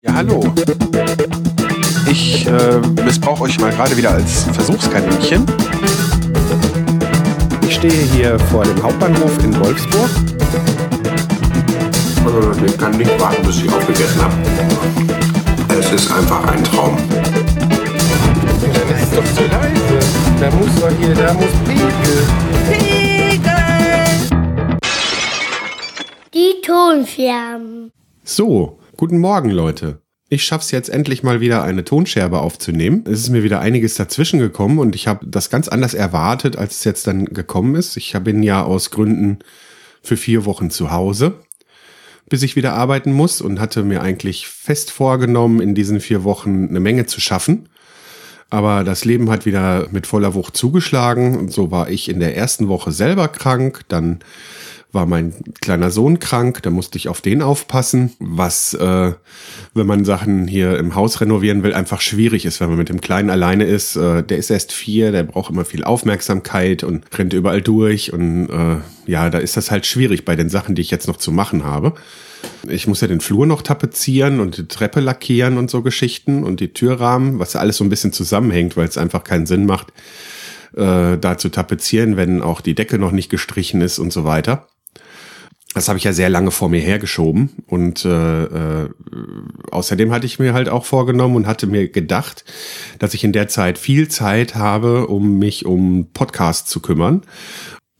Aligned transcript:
Ja, 0.00 0.14
hallo. 0.14 0.54
Ich 2.08 2.46
äh, 2.46 2.78
missbrauche 3.04 3.42
euch 3.42 3.58
mal 3.58 3.72
gerade 3.72 3.96
wieder 3.96 4.12
als 4.12 4.44
Versuchskaninchen. 4.44 5.44
Ich 7.62 7.74
stehe 7.74 8.04
hier 8.12 8.38
vor 8.38 8.62
dem 8.62 8.80
Hauptbahnhof 8.80 9.42
in 9.42 9.58
Wolfsburg. 9.58 10.08
Also, 12.24 12.64
ich 12.64 12.78
kann 12.78 12.96
nicht 12.96 13.20
warten, 13.20 13.44
bis 13.44 13.56
ich 13.60 13.72
aufgegessen 13.72 14.22
habe. 14.22 14.34
Es 15.80 15.90
ist 15.90 16.12
einfach 16.12 16.46
ein 16.46 16.62
Traum. 16.62 16.96
Das 18.60 19.02
ist 19.02 19.16
doch 19.16 19.24
zu 19.34 19.42
leise. 19.50 19.98
Da 20.38 20.50
muss 20.52 20.80
doch 20.80 20.92
hier, 21.00 21.14
da 21.16 21.34
muss 21.34 21.50
Pegel. 21.66 22.28
Die 26.32 26.62
Tonscherben. 26.64 27.90
So, 28.22 28.77
guten 28.98 29.18
Morgen, 29.18 29.50
Leute. 29.50 30.02
Ich 30.28 30.42
schaff's 30.42 30.72
jetzt 30.72 30.90
endlich 30.90 31.22
mal 31.22 31.40
wieder 31.40 31.62
eine 31.62 31.84
Tonscherbe 31.84 32.40
aufzunehmen. 32.40 33.04
Es 33.06 33.20
ist 33.20 33.28
mir 33.28 33.44
wieder 33.44 33.60
einiges 33.60 33.94
dazwischen 33.94 34.40
gekommen 34.40 34.80
und 34.80 34.96
ich 34.96 35.06
habe 35.06 35.24
das 35.24 35.50
ganz 35.50 35.68
anders 35.68 35.94
erwartet, 35.94 36.56
als 36.56 36.78
es 36.78 36.84
jetzt 36.84 37.06
dann 37.06 37.26
gekommen 37.26 37.76
ist. 37.76 37.96
Ich 37.96 38.12
bin 38.24 38.42
ja 38.42 38.64
aus 38.64 38.90
Gründen 38.90 39.38
für 40.02 40.16
vier 40.16 40.44
Wochen 40.44 40.70
zu 40.70 40.90
Hause, 40.90 41.34
bis 42.28 42.42
ich 42.42 42.56
wieder 42.56 42.72
arbeiten 42.72 43.12
muss 43.12 43.40
und 43.40 43.60
hatte 43.60 43.84
mir 43.84 44.02
eigentlich 44.02 44.48
fest 44.48 44.90
vorgenommen, 44.90 45.60
in 45.60 45.76
diesen 45.76 46.00
vier 46.00 46.24
Wochen 46.24 46.66
eine 46.68 46.80
Menge 46.80 47.06
zu 47.06 47.20
schaffen. 47.20 47.68
Aber 48.50 48.82
das 48.82 49.04
Leben 49.04 49.30
hat 49.30 49.46
wieder 49.46 49.86
mit 49.92 50.08
voller 50.08 50.34
Wucht 50.34 50.56
zugeschlagen 50.56 51.38
und 51.38 51.52
so 51.52 51.70
war 51.70 51.88
ich 51.88 52.08
in 52.08 52.18
der 52.18 52.36
ersten 52.36 52.66
Woche 52.66 52.90
selber 52.90 53.28
krank, 53.28 53.82
dann 53.86 54.18
war 54.90 55.04
mein 55.04 55.34
kleiner 55.60 55.90
Sohn 55.90 56.18
krank, 56.18 56.62
da 56.62 56.70
musste 56.70 56.96
ich 56.96 57.08
auf 57.08 57.20
den 57.20 57.42
aufpassen, 57.42 58.12
was, 58.20 58.72
äh, 58.72 59.12
wenn 59.74 59.86
man 59.86 60.06
Sachen 60.06 60.48
hier 60.48 60.78
im 60.78 60.94
Haus 60.94 61.20
renovieren 61.20 61.62
will, 61.62 61.74
einfach 61.74 62.00
schwierig 62.00 62.46
ist, 62.46 62.60
wenn 62.60 62.70
man 62.70 62.78
mit 62.78 62.88
dem 62.88 63.02
Kleinen 63.02 63.28
alleine 63.28 63.64
ist. 63.64 63.96
Äh, 63.96 64.22
der 64.22 64.38
ist 64.38 64.50
erst 64.50 64.72
vier, 64.72 65.12
der 65.12 65.24
braucht 65.24 65.50
immer 65.50 65.66
viel 65.66 65.84
Aufmerksamkeit 65.84 66.84
und 66.84 67.04
rennt 67.18 67.34
überall 67.34 67.60
durch 67.60 68.14
und 68.14 68.48
äh, 68.48 68.76
ja, 69.10 69.28
da 69.28 69.38
ist 69.38 69.58
das 69.58 69.70
halt 69.70 69.84
schwierig 69.84 70.24
bei 70.24 70.36
den 70.36 70.48
Sachen, 70.48 70.74
die 70.74 70.82
ich 70.82 70.90
jetzt 70.90 71.06
noch 71.06 71.18
zu 71.18 71.32
machen 71.32 71.64
habe. 71.64 71.92
Ich 72.66 72.86
muss 72.86 73.02
ja 73.02 73.08
den 73.08 73.20
Flur 73.20 73.46
noch 73.46 73.62
tapezieren 73.62 74.40
und 74.40 74.56
die 74.56 74.68
Treppe 74.68 75.00
lackieren 75.00 75.58
und 75.58 75.70
so 75.70 75.82
Geschichten 75.82 76.44
und 76.44 76.60
die 76.60 76.72
Türrahmen, 76.72 77.38
was 77.38 77.56
alles 77.56 77.76
so 77.76 77.84
ein 77.84 77.90
bisschen 77.90 78.12
zusammenhängt, 78.12 78.76
weil 78.76 78.88
es 78.88 78.96
einfach 78.96 79.24
keinen 79.24 79.46
Sinn 79.46 79.66
macht, 79.66 79.88
äh, 80.76 81.18
da 81.18 81.36
zu 81.36 81.50
tapezieren, 81.50 82.16
wenn 82.16 82.40
auch 82.42 82.62
die 82.62 82.74
Decke 82.74 82.98
noch 82.98 83.12
nicht 83.12 83.28
gestrichen 83.28 83.82
ist 83.82 83.98
und 83.98 84.12
so 84.12 84.24
weiter. 84.24 84.66
Das 85.74 85.88
habe 85.88 85.98
ich 85.98 86.04
ja 86.04 86.12
sehr 86.12 86.30
lange 86.30 86.50
vor 86.50 86.70
mir 86.70 86.80
hergeschoben 86.80 87.50
und 87.66 88.04
äh, 88.04 88.44
äh, 88.44 88.88
außerdem 89.70 90.10
hatte 90.12 90.26
ich 90.26 90.38
mir 90.38 90.54
halt 90.54 90.68
auch 90.68 90.86
vorgenommen 90.86 91.36
und 91.36 91.46
hatte 91.46 91.66
mir 91.66 91.88
gedacht, 91.88 92.44
dass 92.98 93.12
ich 93.12 93.22
in 93.22 93.32
der 93.32 93.48
Zeit 93.48 93.78
viel 93.78 94.08
Zeit 94.08 94.54
habe, 94.54 95.08
um 95.08 95.38
mich 95.38 95.66
um 95.66 96.08
Podcasts 96.12 96.70
zu 96.70 96.80
kümmern. 96.80 97.22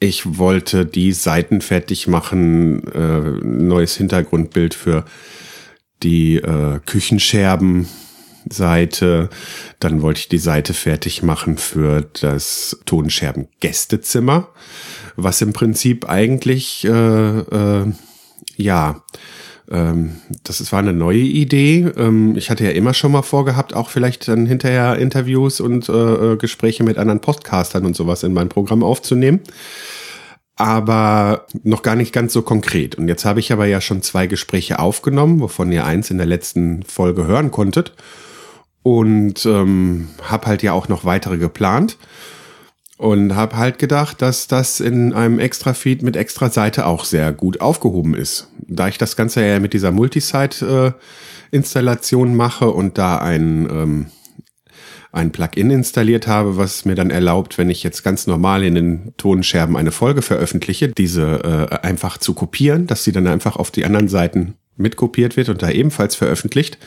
Ich 0.01 0.39
wollte 0.39 0.87
die 0.87 1.13
Seiten 1.13 1.61
fertig 1.61 2.07
machen, 2.07 2.87
äh, 2.93 3.45
neues 3.45 3.97
Hintergrundbild 3.97 4.75
für 4.75 5.05
die 6.03 6.37
äh, 6.37 6.81
Küchenscherben 6.87 7.89
Seite. 8.49 9.29
Dann 9.81 10.03
wollte 10.03 10.21
ich 10.21 10.29
die 10.29 10.39
Seite 10.39 10.75
fertig 10.75 11.23
machen 11.23 11.59
für 11.59 12.09
das 12.21 12.79
Tonscherben 12.87 13.49
Gästezimmer, 13.61 14.49
was 15.19 15.43
im 15.43 15.53
Prinzip 15.53 16.09
eigentlich 16.09 16.85
äh, 16.85 17.39
äh, 17.39 17.93
ja 18.57 19.03
ähm, 19.71 20.17
das 20.45 20.73
war 20.73 20.79
eine 20.79 20.95
neue 20.95 21.19
Idee. 21.19 21.87
Ähm, 21.97 22.37
ich 22.37 22.51
hatte 22.51 22.65
ja 22.65 22.71
immer 22.71 22.95
schon 22.95 23.13
mal 23.13 23.23
vorgehabt, 23.23 23.75
auch 23.75 23.91
vielleicht 23.91 24.29
dann 24.29 24.47
hinterher 24.47 24.97
Interviews 24.97 25.61
und 25.61 25.89
äh, 25.89 26.37
Gespräche 26.37 26.85
mit 26.85 26.97
anderen 26.97 27.21
Podcastern 27.21 27.85
und 27.85 27.95
sowas 27.95 28.23
in 28.23 28.33
mein 28.33 28.49
Programm 28.49 28.83
aufzunehmen 28.83 29.41
aber 30.59 31.47
noch 31.63 31.83
gar 31.83 31.95
nicht 31.95 32.13
ganz 32.13 32.33
so 32.33 32.43
konkret. 32.43 32.97
Und 32.97 33.07
jetzt 33.07 33.25
habe 33.25 33.39
ich 33.39 33.53
aber 33.53 33.67
ja 33.67 33.81
schon 33.81 34.03
zwei 34.03 34.27
Gespräche 34.27 34.81
aufgenommen, 34.81 35.39
wovon 35.39 35.71
ihr 35.71 35.87
eins 35.87 36.11
in 36.11 36.19
der 36.19 36.27
letzten 36.27 36.83
Folge 36.83 37.29
hören 37.29 37.53
konntet. 37.53 37.93
Und 38.83 39.47
ähm, 39.47 40.09
habe 40.21 40.47
halt 40.47 40.65
ja 40.65 40.73
auch 40.73 40.89
noch 40.89 41.05
weitere 41.05 41.39
geplant. 41.39 41.97
Und 42.99 43.35
habe 43.37 43.57
halt 43.57 43.79
gedacht, 43.79 44.21
dass 44.21 44.49
das 44.49 44.81
in 44.81 45.13
einem 45.13 45.39
Extra-Feed 45.39 46.03
mit 46.03 46.17
Extra-Seite 46.17 46.85
auch 46.85 47.05
sehr 47.05 47.33
gut 47.33 47.61
aufgehoben 47.61 48.15
ist. 48.15 48.49
Da 48.67 48.89
ich 48.89 48.99
das 48.99 49.15
Ganze 49.15 49.47
ja 49.47 49.61
mit 49.61 49.73
dieser 49.73 49.93
Multisite-Installation 49.93 52.35
mache 52.35 52.71
und 52.71 52.99
da 52.99 53.19
ein 53.19 53.69
ähm, 53.71 54.07
ein 55.11 55.33
Plugin 55.33 55.71
installiert 55.71 56.27
habe, 56.27 56.57
was 56.57 56.85
mir 56.85 56.95
dann 56.95 57.11
erlaubt, 57.11 57.59
wenn 57.59 57.71
ich 57.71 57.83
jetzt 57.83 58.03
ganz 58.03 58.27
normal 58.27 58.63
in 58.63 58.75
den 58.75 59.15
Tonscherben 59.17 59.77
eine 59.77 59.91
Folge 59.91 60.23
veröffentliche, 60.23 60.89
diese 60.89 61.69
äh, 61.71 61.87
einfach 61.87 62.19
zu 62.19 62.35
kopieren, 62.35 62.87
dass 62.87 63.05
sie 63.05 63.13
dann 63.13 63.27
einfach 63.27 63.57
auf 63.57 63.71
die 63.71 63.85
anderen 63.85 64.09
Seiten 64.09 64.55
mitkopiert 64.77 65.37
wird 65.37 65.49
und 65.49 65.63
da 65.63 65.71
ebenfalls 65.71 66.15
veröffentlicht, 66.15 66.79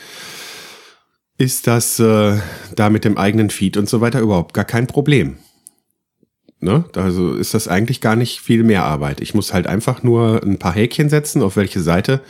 ist 1.38 1.66
das 1.66 1.99
äh, 1.99 2.38
da 2.75 2.89
mit 2.89 3.05
dem 3.05 3.17
eigenen 3.17 3.49
Feed 3.49 3.75
und 3.78 3.89
so 3.89 4.01
weiter 4.01 4.19
überhaupt 4.19 4.53
gar 4.53 4.66
kein 4.66 4.88
Problem. 4.88 5.38
Ne? 6.63 6.83
Also 6.95 7.33
ist 7.33 7.55
das 7.55 7.67
eigentlich 7.67 8.01
gar 8.01 8.16
nicht 8.16 8.39
viel 8.39 8.63
mehr 8.63 8.83
Arbeit. 8.83 9.19
Ich 9.19 9.33
muss 9.33 9.51
halt 9.51 9.66
einfach 9.66 10.03
nur 10.03 10.44
ein 10.44 10.59
paar 10.59 10.73
Häkchen 10.73 11.09
setzen, 11.09 11.41
auf 11.41 11.55
welche 11.55 11.81
Seite 11.81 12.22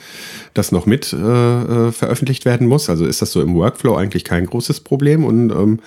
das 0.54 0.72
noch 0.72 0.86
mit 0.86 1.12
äh, 1.12 1.18
äh, 1.18 1.92
veröffentlicht 1.92 2.46
werden 2.46 2.66
muss. 2.66 2.90
Also 2.90 3.06
ist 3.06 3.22
das 3.22 3.34
so 3.34 3.42
im 3.42 3.56
Workflow 3.56 3.96
eigentlich 3.96 4.24
kein 4.24 4.46
großes 4.46 4.80
Problem. 4.80 5.26
Und 5.26 5.52
ähm, 5.52 5.80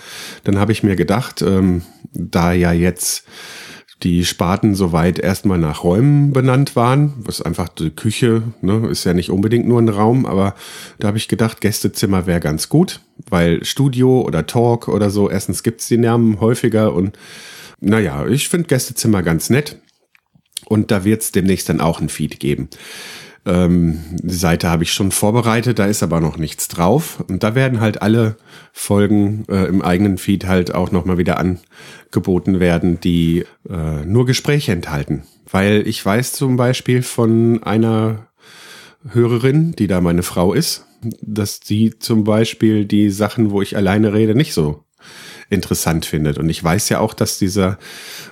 dann 0.45 0.59
habe 0.59 0.73
ich 0.73 0.83
mir 0.83 0.95
gedacht, 0.95 1.41
ähm, 1.41 1.83
da 2.13 2.53
ja 2.53 2.73
jetzt 2.73 3.25
die 4.03 4.27
Sparten 4.27 4.75
soweit 4.75 5.19
erstmal 5.19 5.59
nach 5.59 5.83
Räumen 5.83 6.35
benannt 6.35 6.77
waren, 6.77 7.15
was 7.17 7.41
einfach 7.41 7.71
die 7.71 7.91
Küche, 7.91 8.43
ne, 8.61 8.89
ist 8.89 9.05
ja 9.05 9.15
nicht 9.15 9.31
unbedingt 9.31 9.67
nur 9.67 9.81
ein 9.81 9.89
Raum, 9.89 10.27
aber 10.27 10.55
da 10.99 11.09
habe 11.09 11.17
ich 11.17 11.29
gedacht, 11.29 11.63
Gästezimmer 11.63 12.27
wäre 12.27 12.41
ganz 12.41 12.69
gut, 12.69 13.01
weil 13.31 13.65
Studio 13.65 14.21
oder 14.21 14.47
Talk 14.47 14.89
oder 14.89 15.09
so, 15.09 15.31
erstens 15.31 15.63
gibt's 15.63 15.89
die 15.89 15.97
Namen 15.97 16.41
häufiger 16.41 16.93
und 16.93 17.17
naja, 17.85 18.27
ich 18.27 18.49
finde 18.49 18.67
Gästezimmer 18.67 19.23
ganz 19.23 19.51
nett. 19.51 19.81
Und 20.67 20.91
da 20.91 21.05
wird 21.05 21.23
es 21.23 21.33
demnächst 21.33 21.69
dann 21.69 21.81
auch 21.81 22.01
ein 22.01 22.09
Feed 22.09 22.41
geben. 22.41 22.69
Ähm, 23.47 24.01
die 24.23 24.35
Seite 24.35 24.71
habe 24.71 24.85
ich 24.85 24.93
schon 24.93 25.11
vorbereitet, 25.11 25.79
da 25.79 25.85
ist 25.85 26.03
aber 26.03 26.21
noch 26.21 26.39
nichts 26.39 26.69
drauf. 26.69 27.23
Und 27.29 27.43
da 27.43 27.55
werden 27.55 27.81
halt 27.81 28.01
alle 28.01 28.37
Folgen 28.73 29.45
äh, 29.49 29.67
im 29.67 29.83
eigenen 29.83 30.17
Feed 30.17 30.47
halt 30.47 30.75
auch 30.75 30.91
nochmal 30.91 31.19
wieder 31.19 31.39
angeboten 31.39 32.61
werden, 32.61 33.01
die 33.01 33.45
äh, 33.69 34.05
nur 34.07 34.25
Gespräche 34.25 34.73
enthalten. 34.73 35.25
Weil 35.51 35.87
ich 35.87 36.05
weiß 36.05 36.33
zum 36.33 36.57
Beispiel 36.57 37.03
von 37.03 37.63
einer 37.63 38.29
Hörerin, 39.11 39.73
die 39.73 39.87
da 39.87 40.01
meine 40.01 40.23
Frau 40.23 40.55
ist, 40.55 40.87
dass 41.21 41.61
sie 41.63 41.99
zum 41.99 42.25
Beispiel 42.25 42.87
die 42.87 43.11
Sachen, 43.11 43.51
wo 43.51 43.61
ich 43.61 43.77
alleine 43.77 44.15
rede, 44.15 44.35
nicht 44.35 44.55
so 44.55 44.84
interessant 45.51 46.07
findet. 46.07 46.39
Und 46.39 46.49
ich 46.49 46.63
weiß 46.63 46.89
ja 46.89 47.01
auch, 47.01 47.15
dass 47.15 47.39
dieser 47.39 47.79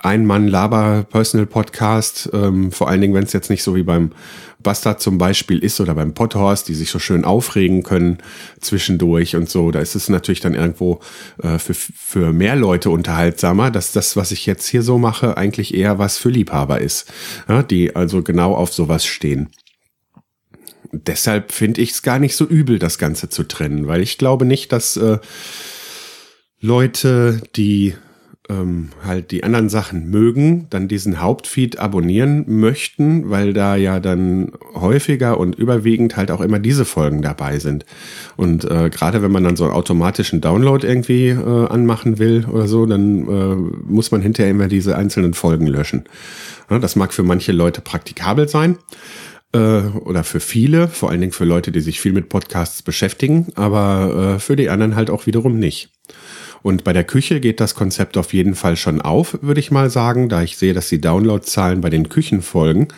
Ein-Mann-Laber-Personal-Podcast, 0.03 2.31
ähm, 2.33 2.73
vor 2.73 2.89
allen 2.89 3.01
Dingen, 3.01 3.15
wenn 3.15 3.25
es 3.25 3.33
jetzt 3.33 3.51
nicht 3.51 3.63
so 3.63 3.75
wie 3.75 3.83
beim 3.83 4.13
Bastard 4.63 5.01
zum 5.01 5.19
Beispiel 5.19 5.59
ist 5.59 5.81
oder 5.81 5.95
beim 5.95 6.15
Potthorst, 6.15 6.69
die 6.69 6.75
sich 6.75 6.91
so 6.91 6.99
schön 6.99 7.25
aufregen 7.25 7.83
können 7.83 8.19
zwischendurch 8.61 9.37
und 9.37 9.51
so, 9.51 9.71
da 9.71 9.81
ist 9.81 9.95
es 9.95 10.09
natürlich 10.09 10.41
dann 10.41 10.55
irgendwo 10.55 11.01
äh, 11.43 11.59
für, 11.59 11.75
für 11.75 12.33
mehr 12.33 12.57
Leute 12.57 12.91
unterhaltsamer, 12.91 13.71
dass 13.71 13.93
das, 13.93 14.17
was 14.17 14.31
ich 14.31 14.47
jetzt 14.47 14.69
hier 14.69 14.83
so 14.83 14.99
mache, 14.99 15.37
eigentlich 15.37 15.75
eher 15.75 15.99
was 15.99 16.19
für 16.19 16.31
Liebhaber 16.31 16.81
ist, 16.81 17.13
ja, 17.49 17.63
die 17.63 17.97
also 17.97 18.23
genau 18.23 18.55
auf 18.55 18.73
sowas 18.73 19.05
stehen 19.05 19.51
deshalb 20.93 21.53
finde 21.53 21.81
ich 21.81 21.93
es 21.93 22.03
gar 22.03 22.19
nicht 22.19 22.37
so 22.37 22.45
übel, 22.45 22.79
das 22.79 22.99
Ganze 22.99 23.29
zu 23.29 23.45
trennen, 23.45 23.87
weil 23.87 24.03
ich 24.03 24.19
glaube 24.19 24.45
nicht, 24.45 24.73
dass 24.73 24.97
äh, 24.97 25.19
Leute, 26.65 27.43
die 27.57 27.95
ähm, 28.49 28.91
halt 29.05 29.33
die 29.33 29.43
anderen 29.43 29.69
Sachen 29.69 30.11
mögen, 30.11 30.69
dann 30.71 30.87
diesen 30.87 31.21
Hauptfeed 31.21 31.81
abonnieren 31.81 32.45
möchten, 32.47 33.31
weil 33.31 33.53
da 33.53 33.75
ja 33.75 33.99
dann 33.99 34.53
häufiger 34.75 35.39
und 35.39 35.57
überwiegend 35.57 36.17
halt 36.17 36.31
auch 36.31 36.41
immer 36.41 36.61
diese 36.61 36.85
Folgen 36.85 37.21
dabei 37.21 37.59
sind. 37.59 37.85
Und 38.37 38.65
äh, 38.65 38.91
gerade 38.91 39.23
wenn 39.23 39.33
man 39.33 39.43
dann 39.43 39.57
so 39.57 39.65
einen 39.65 39.73
automatischen 39.73 40.41
Download 40.41 40.87
irgendwie 40.87 41.31
äh, 41.31 41.67
anmachen 41.67 42.21
will 42.21 42.47
oder 42.47 42.69
so, 42.69 42.87
dann 42.87 43.29
äh, 43.29 43.55
muss 43.85 44.13
man 44.13 44.23
hinterher 44.23 44.53
immer 44.53 44.69
diese 44.69 44.97
einzelnen 44.97 45.35
Folgen 45.35 45.67
löschen. 45.67 46.05
Ja, 46.71 46.79
das 46.79 46.95
mag 46.95 47.13
für 47.13 47.25
manche 47.25 47.51
Leute 47.51 47.81
praktikabel 47.81 48.49
sein 48.49 48.79
äh, 49.53 49.59
oder 49.59 50.25
für 50.25 50.41
viele, 50.41 50.89
vor 50.89 51.11
allen 51.11 51.21
Dingen 51.21 51.33
für 51.33 51.45
Leute, 51.45 51.73
die 51.73 51.81
sich 51.81 52.01
viel 52.01 52.13
mit 52.13 52.29
Podcasts 52.29 52.83
beschäftigen, 52.83 53.49
aber 53.57 54.37
äh, 54.37 54.39
für 54.39 54.57
die 54.57 54.71
anderen 54.71 54.95
halt 54.95 55.11
auch 55.11 55.27
wiederum 55.27 55.59
nicht. 55.59 55.91
Und 56.63 56.85
bei 56.85 56.93
der 56.93 57.05
Küche 57.05 57.41
geht 57.41 57.61
das 57.61 57.75
Konzept 57.75 58.17
auf 58.17 58.33
jeden 58.33 58.55
Fall 58.55 58.77
schon 58.77 59.01
auf, 59.01 59.39
würde 59.43 59.61
ich 59.61 59.71
mal 59.71 59.91
sagen, 59.91 60.29
da 60.29 60.43
ich 60.43 60.57
sehe, 60.57 60.75
dass 60.75 60.89
die 60.89 61.01
Downloadzahlen 61.01 61.81
bei 61.81 61.91
den 61.91 62.09
Küchenfolgen 62.09 62.89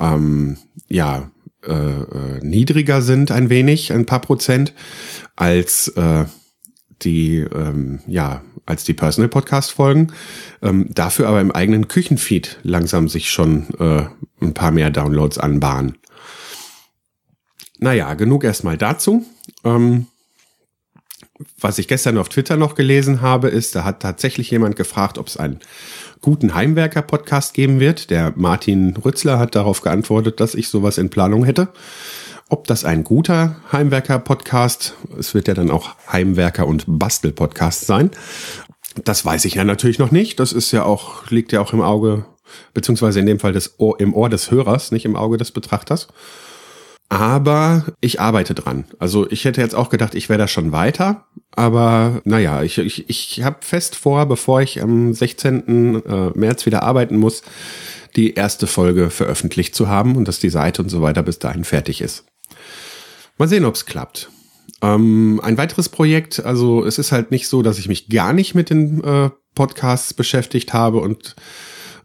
ähm, 0.00 0.56
ja 0.88 1.30
äh, 1.66 1.72
äh, 1.72 2.40
niedriger 2.40 3.02
sind, 3.02 3.30
ein 3.30 3.50
wenig, 3.50 3.92
ein 3.92 4.06
paar 4.06 4.20
Prozent, 4.20 4.72
als 5.36 5.88
äh, 5.88 6.24
die, 7.02 7.38
ähm, 7.38 8.00
ja, 8.06 8.42
als 8.64 8.84
die 8.84 8.94
Personal 8.94 9.28
Podcast 9.28 9.72
Folgen. 9.72 10.12
Ähm, 10.62 10.86
dafür 10.90 11.28
aber 11.28 11.40
im 11.40 11.50
eigenen 11.50 11.88
Küchenfeed 11.88 12.58
langsam 12.62 13.08
sich 13.08 13.30
schon 13.30 13.66
äh, 13.78 14.04
ein 14.40 14.54
paar 14.54 14.70
mehr 14.70 14.90
Downloads 14.90 15.38
anbahnen. 15.38 15.98
Naja, 17.78 18.14
genug 18.14 18.44
erstmal 18.44 18.76
dazu. 18.76 19.24
Ähm, 19.64 20.06
was 21.60 21.78
ich 21.78 21.88
gestern 21.88 22.18
auf 22.18 22.28
Twitter 22.28 22.56
noch 22.56 22.74
gelesen 22.74 23.20
habe, 23.20 23.48
ist, 23.48 23.74
da 23.74 23.84
hat 23.84 24.00
tatsächlich 24.00 24.50
jemand 24.50 24.76
gefragt, 24.76 25.18
ob 25.18 25.28
es 25.28 25.36
einen 25.36 25.60
guten 26.20 26.54
Heimwerker-Podcast 26.54 27.54
geben 27.54 27.80
wird. 27.80 28.10
Der 28.10 28.32
Martin 28.36 28.96
Rützler 28.96 29.38
hat 29.38 29.54
darauf 29.54 29.80
geantwortet, 29.80 30.40
dass 30.40 30.54
ich 30.54 30.68
sowas 30.68 30.98
in 30.98 31.10
Planung 31.10 31.44
hätte. 31.44 31.68
Ob 32.48 32.66
das 32.66 32.84
ein 32.84 33.04
guter 33.04 33.56
Heimwerker-Podcast, 33.72 34.94
es 35.18 35.34
wird 35.34 35.48
ja 35.48 35.54
dann 35.54 35.70
auch 35.70 35.94
Heimwerker- 36.10 36.66
und 36.66 36.84
Bastel-Podcast 36.86 37.86
sein, 37.86 38.10
das 39.04 39.24
weiß 39.24 39.44
ich 39.44 39.54
ja 39.54 39.64
natürlich 39.64 39.98
noch 39.98 40.10
nicht. 40.10 40.40
Das 40.40 40.52
ist 40.52 40.72
ja 40.72 40.84
auch, 40.84 41.30
liegt 41.30 41.52
ja 41.52 41.60
auch 41.60 41.72
im 41.72 41.82
Auge, 41.82 42.24
beziehungsweise 42.74 43.20
in 43.20 43.26
dem 43.26 43.38
Fall 43.38 43.52
des 43.52 43.78
Ohr, 43.78 44.00
im 44.00 44.14
Ohr 44.14 44.28
des 44.28 44.50
Hörers, 44.50 44.90
nicht 44.90 45.04
im 45.04 45.14
Auge 45.14 45.36
des 45.36 45.52
Betrachters. 45.52 46.08
Aber 47.08 47.86
ich 48.00 48.20
arbeite 48.20 48.54
dran. 48.54 48.84
Also 48.98 49.30
ich 49.30 49.44
hätte 49.44 49.62
jetzt 49.62 49.74
auch 49.74 49.88
gedacht, 49.88 50.14
ich 50.14 50.28
wäre 50.28 50.38
da 50.38 50.48
schon 50.48 50.72
weiter. 50.72 51.26
Aber 51.52 52.20
naja, 52.24 52.62
ich, 52.62 52.78
ich, 52.78 53.08
ich 53.08 53.42
habe 53.42 53.58
fest 53.62 53.96
vor, 53.96 54.26
bevor 54.26 54.60
ich 54.60 54.82
am 54.82 55.14
16. 55.14 56.02
Äh, 56.04 56.30
März 56.34 56.66
wieder 56.66 56.82
arbeiten 56.82 57.16
muss, 57.16 57.42
die 58.16 58.34
erste 58.34 58.66
Folge 58.66 59.10
veröffentlicht 59.10 59.74
zu 59.74 59.88
haben 59.88 60.16
und 60.16 60.28
dass 60.28 60.38
die 60.38 60.50
Seite 60.50 60.82
und 60.82 60.90
so 60.90 61.00
weiter 61.00 61.22
bis 61.22 61.38
dahin 61.38 61.64
fertig 61.64 62.00
ist. 62.02 62.24
Mal 63.38 63.48
sehen, 63.48 63.64
ob 63.64 63.74
es 63.74 63.86
klappt. 63.86 64.30
Ähm, 64.82 65.40
ein 65.42 65.56
weiteres 65.56 65.88
Projekt, 65.88 66.44
also 66.44 66.84
es 66.84 66.98
ist 66.98 67.10
halt 67.10 67.30
nicht 67.30 67.48
so, 67.48 67.62
dass 67.62 67.78
ich 67.78 67.88
mich 67.88 68.08
gar 68.08 68.32
nicht 68.32 68.54
mit 68.54 68.70
den 68.70 69.02
äh, 69.02 69.30
Podcasts 69.54 70.14
beschäftigt 70.14 70.72
habe 70.72 70.98
und 70.98 71.34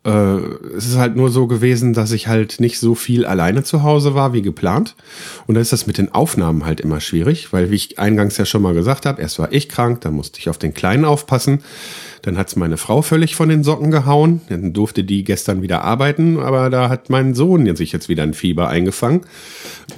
äh, 0.06 0.38
es 0.76 0.88
ist 0.88 0.98
halt 0.98 1.16
nur 1.16 1.30
so 1.30 1.48
gewesen, 1.48 1.94
dass 1.94 2.12
ich 2.12 2.28
halt 2.28 2.60
nicht 2.60 2.80
so 2.80 2.96
viel 2.96 3.26
alleine 3.26 3.64
zu 3.64 3.84
Hause 3.84 4.14
war 4.14 4.34
wie 4.34 4.42
geplant. 4.42 4.96
Und 5.48 5.56
da 5.56 5.62
ist 5.62 5.72
das 5.72 5.88
mit 5.88 5.98
den 5.98 6.12
Aufnahmen 6.12 6.66
halt 6.66 6.82
immer 6.82 7.00
schwierig, 7.00 7.54
weil 7.54 7.72
wie 7.72 7.76
ich 7.76 8.00
eingangs 8.00 8.38
ja 8.38 8.46
schon 8.46 8.62
mal 8.62 8.74
gesagt 8.74 9.06
habe, 9.06 9.22
erst 9.22 9.40
war 9.40 9.52
ich 9.52 9.70
krank, 9.70 10.02
dann 10.02 10.14
musste 10.14 10.40
ich 10.40 10.50
auf 10.50 10.58
den 10.58 10.74
Kleinen 10.74 11.06
aufpassen. 11.06 11.64
Dann 12.24 12.38
hat's 12.38 12.56
meine 12.56 12.78
Frau 12.78 13.02
völlig 13.02 13.36
von 13.36 13.50
den 13.50 13.64
Socken 13.64 13.92
gehauen. 13.92 14.42
Dann 14.48 14.72
durfte 14.72 15.04
die 15.04 15.26
gestern 15.26 15.62
wieder 15.62 15.84
arbeiten, 15.84 16.40
aber 16.40 16.70
da 16.70 16.88
hat 16.88 17.10
mein 17.10 17.34
Sohn 17.34 17.74
sich 17.76 17.92
jetzt 17.92 18.08
wieder 18.08 18.24
ein 18.24 18.34
Fieber 18.34 18.70
eingefangen. 18.70 19.22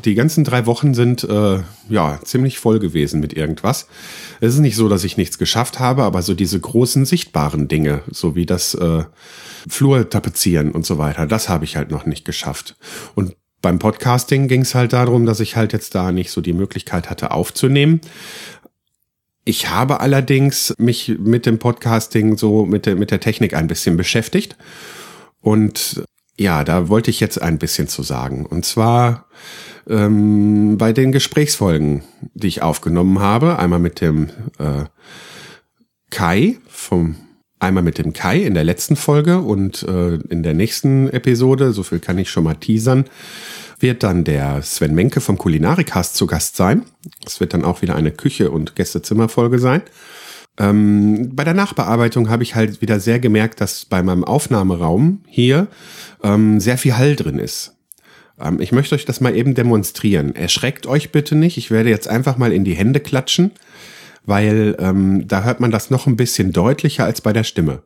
Die 0.05 0.15
ganzen 0.15 0.43
drei 0.43 0.65
Wochen 0.65 0.95
sind 0.95 1.23
äh, 1.23 1.59
ja 1.87 2.19
ziemlich 2.23 2.57
voll 2.57 2.79
gewesen 2.79 3.19
mit 3.19 3.33
irgendwas. 3.33 3.87
Es 4.41 4.55
ist 4.55 4.59
nicht 4.59 4.75
so, 4.75 4.89
dass 4.89 5.03
ich 5.03 5.17
nichts 5.17 5.37
geschafft 5.37 5.79
habe, 5.79 6.01
aber 6.03 6.23
so 6.23 6.33
diese 6.33 6.59
großen 6.59 7.05
sichtbaren 7.05 7.67
Dinge, 7.67 8.01
so 8.11 8.35
wie 8.35 8.47
das 8.47 8.73
äh, 8.73 9.03
Flur 9.67 9.94
tapezieren 10.03 10.71
und 10.71 10.85
so 10.85 10.97
weiter, 10.97 11.25
das 11.25 11.49
habe 11.49 11.65
ich 11.65 11.77
halt 11.77 11.91
noch 11.91 12.05
nicht 12.05 12.25
geschafft. 12.25 12.75
Und 13.15 13.35
beim 13.61 13.79
Podcasting 13.79 14.47
ging 14.47 14.61
es 14.61 14.75
halt 14.75 14.93
darum, 14.93 15.25
dass 15.25 15.39
ich 15.39 15.55
halt 15.55 15.73
jetzt 15.73 15.95
da 15.95 16.11
nicht 16.11 16.29
so 16.31 16.41
die 16.41 16.53
Möglichkeit 16.53 17.09
hatte 17.09 17.31
aufzunehmen. 17.31 18.01
Ich 19.43 19.69
habe 19.69 20.01
allerdings 20.01 20.73
mich 20.77 21.15
mit 21.19 21.45
dem 21.45 21.57
Podcasting 21.59 22.37
so 22.37 22.65
mit 22.65 22.85
der, 22.85 22.95
mit 22.95 23.11
der 23.11 23.19
Technik 23.19 23.55
ein 23.55 23.67
bisschen 23.67 23.97
beschäftigt. 23.97 24.55
Und 25.41 26.03
ja, 26.37 26.63
da 26.63 26.89
wollte 26.89 27.09
ich 27.09 27.19
jetzt 27.19 27.41
ein 27.41 27.57
bisschen 27.57 27.87
zu 27.87 28.03
sagen. 28.03 28.45
Und 28.45 28.65
zwar 28.65 29.27
ähm, 29.87 30.77
bei 30.77 30.93
den 30.93 31.11
Gesprächsfolgen, 31.11 32.03
die 32.33 32.47
ich 32.47 32.61
aufgenommen 32.61 33.19
habe. 33.19 33.57
Einmal 33.57 33.79
mit 33.79 34.01
dem 34.01 34.29
äh, 34.59 34.85
Kai 36.09 36.57
vom 36.67 37.15
einmal 37.59 37.83
mit 37.83 37.97
dem 37.97 38.13
Kai 38.13 38.39
in 38.43 38.53
der 38.53 38.63
letzten 38.63 38.95
Folge 38.95 39.39
und 39.39 39.83
äh, 39.83 40.15
in 40.15 40.43
der 40.43 40.53
nächsten 40.53 41.09
Episode, 41.09 41.71
so 41.71 41.83
viel 41.83 41.99
kann 41.99 42.17
ich 42.17 42.29
schon 42.29 42.43
mal 42.43 42.55
teasern, 42.55 43.05
wird 43.79 44.03
dann 44.03 44.23
der 44.23 44.61
Sven 44.61 44.95
Menke 44.95 45.21
vom 45.21 45.37
Kulinarikast 45.37 46.15
zu 46.15 46.27
Gast 46.27 46.55
sein. 46.55 46.83
Es 47.25 47.39
wird 47.39 47.53
dann 47.53 47.65
auch 47.65 47.81
wieder 47.81 47.95
eine 47.95 48.11
Küche- 48.11 48.51
und 48.51 48.75
Gästezimmerfolge 48.75 49.59
sein. 49.59 49.81
Ähm, 50.57 51.35
bei 51.35 51.43
der 51.43 51.53
Nachbearbeitung 51.53 52.29
habe 52.29 52.43
ich 52.43 52.55
halt 52.55 52.81
wieder 52.81 52.99
sehr 52.99 53.19
gemerkt, 53.19 53.59
dass 53.59 53.85
bei 53.85 54.01
meinem 54.01 54.23
Aufnahmeraum 54.23 55.21
hier 55.27 55.67
ähm, 56.23 56.59
sehr 56.59 56.77
viel 56.77 56.97
Hall 56.97 57.15
drin 57.15 57.39
ist. 57.39 57.75
Ähm, 58.39 58.61
ich 58.61 58.71
möchte 58.71 58.95
euch 58.95 59.05
das 59.05 59.19
mal 59.19 59.35
eben 59.35 59.53
demonstrieren. 59.53 60.35
Erschreckt 60.35 60.87
euch 60.87 61.11
bitte 61.11 61.35
nicht. 61.35 61.57
Ich 61.57 61.71
werde 61.71 61.89
jetzt 61.89 62.07
einfach 62.07 62.37
mal 62.37 62.53
in 62.53 62.63
die 62.63 62.75
Hände 62.75 63.01
klatschen, 63.01 63.51
weil 64.25 64.75
ähm, 64.79 65.27
da 65.27 65.43
hört 65.43 65.59
man 65.59 65.71
das 65.71 65.89
noch 65.89 66.07
ein 66.07 66.15
bisschen 66.15 66.51
deutlicher 66.51 67.05
als 67.05 67.21
bei 67.21 67.33
der 67.33 67.43
Stimme. 67.43 67.83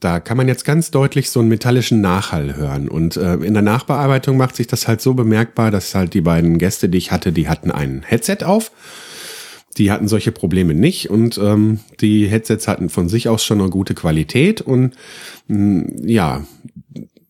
Da 0.00 0.18
kann 0.18 0.36
man 0.36 0.48
jetzt 0.48 0.64
ganz 0.64 0.90
deutlich 0.90 1.30
so 1.30 1.38
einen 1.38 1.48
metallischen 1.48 2.00
Nachhall 2.00 2.56
hören. 2.56 2.88
Und 2.88 3.16
äh, 3.16 3.34
in 3.34 3.54
der 3.54 3.62
Nachbearbeitung 3.62 4.36
macht 4.36 4.56
sich 4.56 4.66
das 4.66 4.88
halt 4.88 5.00
so 5.00 5.14
bemerkbar, 5.14 5.70
dass 5.70 5.94
halt 5.94 6.12
die 6.14 6.20
beiden 6.20 6.58
Gäste, 6.58 6.88
die 6.88 6.98
ich 6.98 7.12
hatte, 7.12 7.30
die 7.30 7.48
hatten 7.48 7.70
ein 7.70 8.02
Headset 8.04 8.38
auf. 8.44 8.72
Die 9.78 9.92
hatten 9.92 10.08
solche 10.08 10.32
Probleme 10.32 10.74
nicht 10.74 11.08
und 11.08 11.38
ähm, 11.38 11.80
die 12.00 12.26
Headsets 12.26 12.68
hatten 12.68 12.90
von 12.90 13.08
sich 13.08 13.28
aus 13.28 13.42
schon 13.44 13.60
eine 13.60 13.70
gute 13.70 13.94
Qualität 13.94 14.60
und 14.60 14.94
mh, 15.46 15.84
ja, 16.04 16.44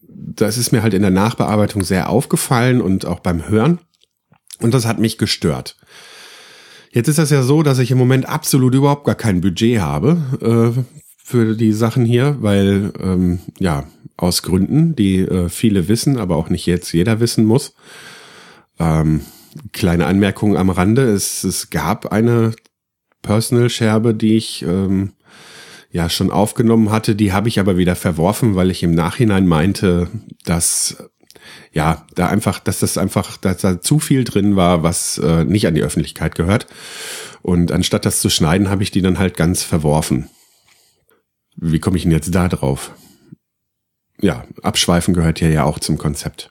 das 0.09 0.57
ist 0.57 0.73
mir 0.73 0.83
halt 0.83 0.95
in 0.95 1.03
der 1.03 1.13
Nachbearbeitung 1.13 1.85
sehr 1.85 2.09
aufgefallen 2.09 2.81
und 2.81 3.07
auch 3.07 3.21
beim 3.21 3.49
Hören 3.49 3.79
und 4.63 4.75
das 4.75 4.87
hat 4.87 4.99
mich 4.99 5.19
gestört. 5.19 5.77
Jetzt 6.91 7.09
ist 7.09 7.19
das 7.19 7.31
ja 7.31 7.43
so, 7.43 7.63
dass 7.63 7.79
ich 7.79 7.91
im 7.91 7.99
Moment 7.99 8.29
absolut 8.29 8.75
überhaupt 8.75 9.05
gar 9.05 9.15
kein 9.15 9.41
Budget 9.41 9.81
habe 9.81 10.75
äh, 10.77 10.83
für 11.17 11.55
die 11.57 11.73
Sachen 11.73 12.05
hier, 12.05 12.37
weil 12.41 12.93
ähm, 13.01 13.39
ja 13.59 13.85
aus 14.17 14.43
Gründen, 14.43 14.95
die 14.95 15.21
äh, 15.21 15.49
viele 15.49 15.89
wissen, 15.89 16.19
aber 16.19 16.37
auch 16.37 16.51
nicht 16.51 16.67
jetzt 16.67 16.93
jeder 16.93 17.19
wissen 17.21 17.45
muss. 17.45 17.75
Ähm, 18.79 19.23
kleine 19.73 20.07
Anmerkung 20.07 20.57
am 20.57 20.71
Rande: 20.71 21.03
Es, 21.03 21.45
es 21.45 21.71
gab 21.71 22.13
eine 22.13 22.53
Personal-Scherbe, 23.23 24.15
die 24.15 24.37
ich 24.37 24.63
ähm, 24.63 25.13
ja 25.91 26.11
schon 26.11 26.31
aufgenommen 26.31 26.91
hatte. 26.91 27.15
Die 27.15 27.33
habe 27.33 27.49
ich 27.49 27.59
aber 27.59 27.77
wieder 27.77 27.97
verworfen, 27.97 28.55
weil 28.55 28.71
ich 28.71 28.83
im 28.83 28.95
Nachhinein 28.95 29.47
meinte, 29.47 30.09
dass 30.45 31.11
ja 31.73 32.07
da 32.15 32.29
einfach, 32.29 32.59
dass 32.59 32.81
das 32.81 32.99
einfach, 32.99 33.37
dass 33.37 33.59
da 33.59 33.81
zu 33.81 33.99
viel 33.99 34.25
drin 34.25 34.57
war, 34.57 34.83
was 34.83 35.19
äh, 35.19 35.45
nicht 35.45 35.67
an 35.67 35.75
die 35.75 35.83
Öffentlichkeit 35.83 36.35
gehört. 36.35 36.67
Und 37.43 37.73
anstatt 37.73 38.05
das 38.05 38.21
zu 38.21 38.31
schneiden, 38.31 38.71
habe 38.71 38.83
ich 38.83 38.91
die 38.91 39.03
dann 39.03 39.19
halt 39.19 39.37
ganz 39.37 39.63
verworfen. 39.63 40.29
Wie 41.57 41.81
komme 41.81 41.97
ich 41.97 42.05
denn 42.05 42.13
jetzt 42.13 42.35
da 42.35 42.49
drauf? 42.49 42.93
Ja, 44.21 44.45
Abschweifen 44.63 45.15
gehört 45.15 45.41
hier 45.41 45.51
ja 45.51 45.65
auch 45.65 45.79
zum 45.81 45.99
Konzept. 45.99 46.51